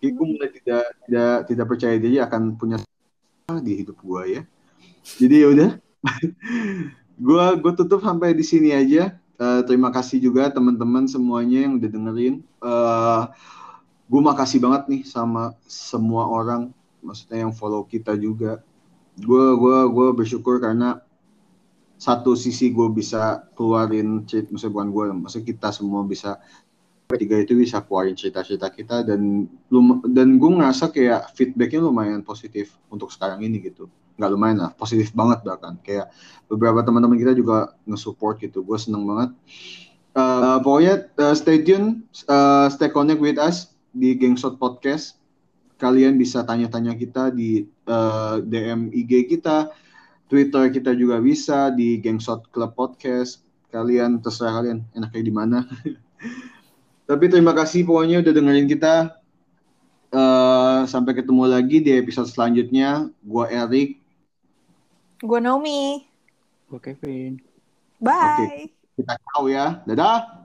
Kayak 0.00 0.12
gue 0.16 0.26
mulai 0.26 0.48
tidak 0.50 0.84
tidak 1.06 1.34
tidak 1.46 1.66
percaya 1.70 1.96
diri 2.00 2.18
akan 2.18 2.58
punya 2.58 2.80
di 3.44 3.84
hidup 3.84 4.00
gue 4.00 4.40
ya. 4.40 4.42
Jadi 5.20 5.34
ya 5.44 5.48
udah, 5.52 5.70
gue 7.28 7.44
gue 7.60 7.72
tutup 7.76 8.00
sampai 8.00 8.32
di 8.32 8.44
sini 8.44 8.72
aja. 8.72 9.20
Uh, 9.34 9.60
terima 9.66 9.90
kasih 9.90 10.22
juga 10.22 10.48
teman-teman 10.48 11.04
semuanya 11.04 11.68
yang 11.68 11.76
udah 11.76 11.90
dengerin. 11.90 12.34
Uh, 12.62 12.70
eh, 12.70 13.22
gue 14.08 14.20
makasih 14.22 14.62
banget 14.62 14.82
nih 14.88 15.02
sama 15.04 15.52
semua 15.66 16.30
orang, 16.30 16.72
maksudnya 17.04 17.44
yang 17.44 17.52
follow 17.52 17.84
kita 17.84 18.16
juga. 18.16 18.64
Gue 19.18 19.58
gua 19.58 19.90
gue 19.90 20.08
bersyukur 20.14 20.62
karena 20.62 21.02
satu 21.98 22.38
sisi 22.38 22.72
gue 22.72 22.88
bisa 22.94 23.44
keluarin 23.58 24.24
cerita, 24.24 24.54
maksudnya 24.54 24.72
bukan 24.72 24.88
gue, 24.88 25.04
maksudnya 25.26 25.46
kita 25.52 25.68
semua 25.74 26.00
bisa 26.06 26.40
tiga 27.12 27.36
itu 27.36 27.52
bisa 27.54 27.84
keluarin 27.84 28.16
cerita-cerita 28.16 28.72
kita 28.72 29.04
dan 29.04 29.44
lum 29.68 30.00
dan 30.08 30.40
gue 30.40 30.50
ngerasa 30.50 30.88
kayak 30.88 31.30
feedbacknya 31.36 31.84
lumayan 31.84 32.24
positif 32.24 32.74
untuk 32.88 33.12
sekarang 33.12 33.44
ini 33.44 33.60
gitu. 33.60 33.86
Nggak 34.16 34.30
lumayan 34.32 34.58
lah 34.64 34.70
positif 34.72 35.12
banget 35.12 35.44
bahkan. 35.44 35.76
Kayak 35.84 36.10
beberapa 36.48 36.80
teman-teman 36.80 37.20
kita 37.20 37.36
juga 37.36 37.76
nge-support 37.84 38.40
gitu. 38.40 38.64
Gue 38.64 38.80
seneng 38.80 39.04
banget. 39.04 39.30
Uh, 40.14 40.62
pokoknya 40.62 41.10
uh, 41.18 41.34
stay 41.34 41.58
tune 41.66 42.06
uh, 42.30 42.70
stay 42.70 42.86
connect 42.88 43.18
with 43.20 43.36
us 43.36 43.76
di 43.92 44.16
Gangshot 44.16 44.56
Podcast. 44.56 45.20
Kalian 45.76 46.16
bisa 46.16 46.46
tanya-tanya 46.46 46.96
kita 46.96 47.34
di 47.34 47.66
uh, 47.90 48.40
DM 48.40 48.94
IG 48.94 49.28
kita 49.28 49.74
Twitter 50.24 50.72
kita 50.72 50.96
juga 50.96 51.20
bisa 51.20 51.68
di 51.68 52.00
Gangshot 52.00 52.48
Club 52.48 52.72
Podcast. 52.72 53.44
Kalian 53.68 54.22
terserah 54.22 54.62
kalian 54.62 54.86
enaknya 54.94 55.22
di 55.22 55.32
mana 55.34 55.58
Tapi 57.04 57.24
terima 57.28 57.52
kasih 57.52 57.84
pokoknya 57.84 58.24
udah 58.24 58.32
dengerin 58.32 58.68
kita. 58.68 58.94
Uh, 60.14 60.86
sampai 60.86 61.10
ketemu 61.18 61.44
lagi 61.50 61.82
di 61.82 61.90
episode 61.92 62.30
selanjutnya. 62.30 63.10
Gua 63.20 63.50
Erik. 63.50 64.00
Gue 65.24 65.40
Naomi. 65.40 66.04
Gue 66.68 66.80
Kevin. 66.80 67.40
Bye. 67.98 68.70
Kita 68.96 69.14
tahu 69.34 69.50
ya. 69.50 69.80
Dadah. 69.88 70.43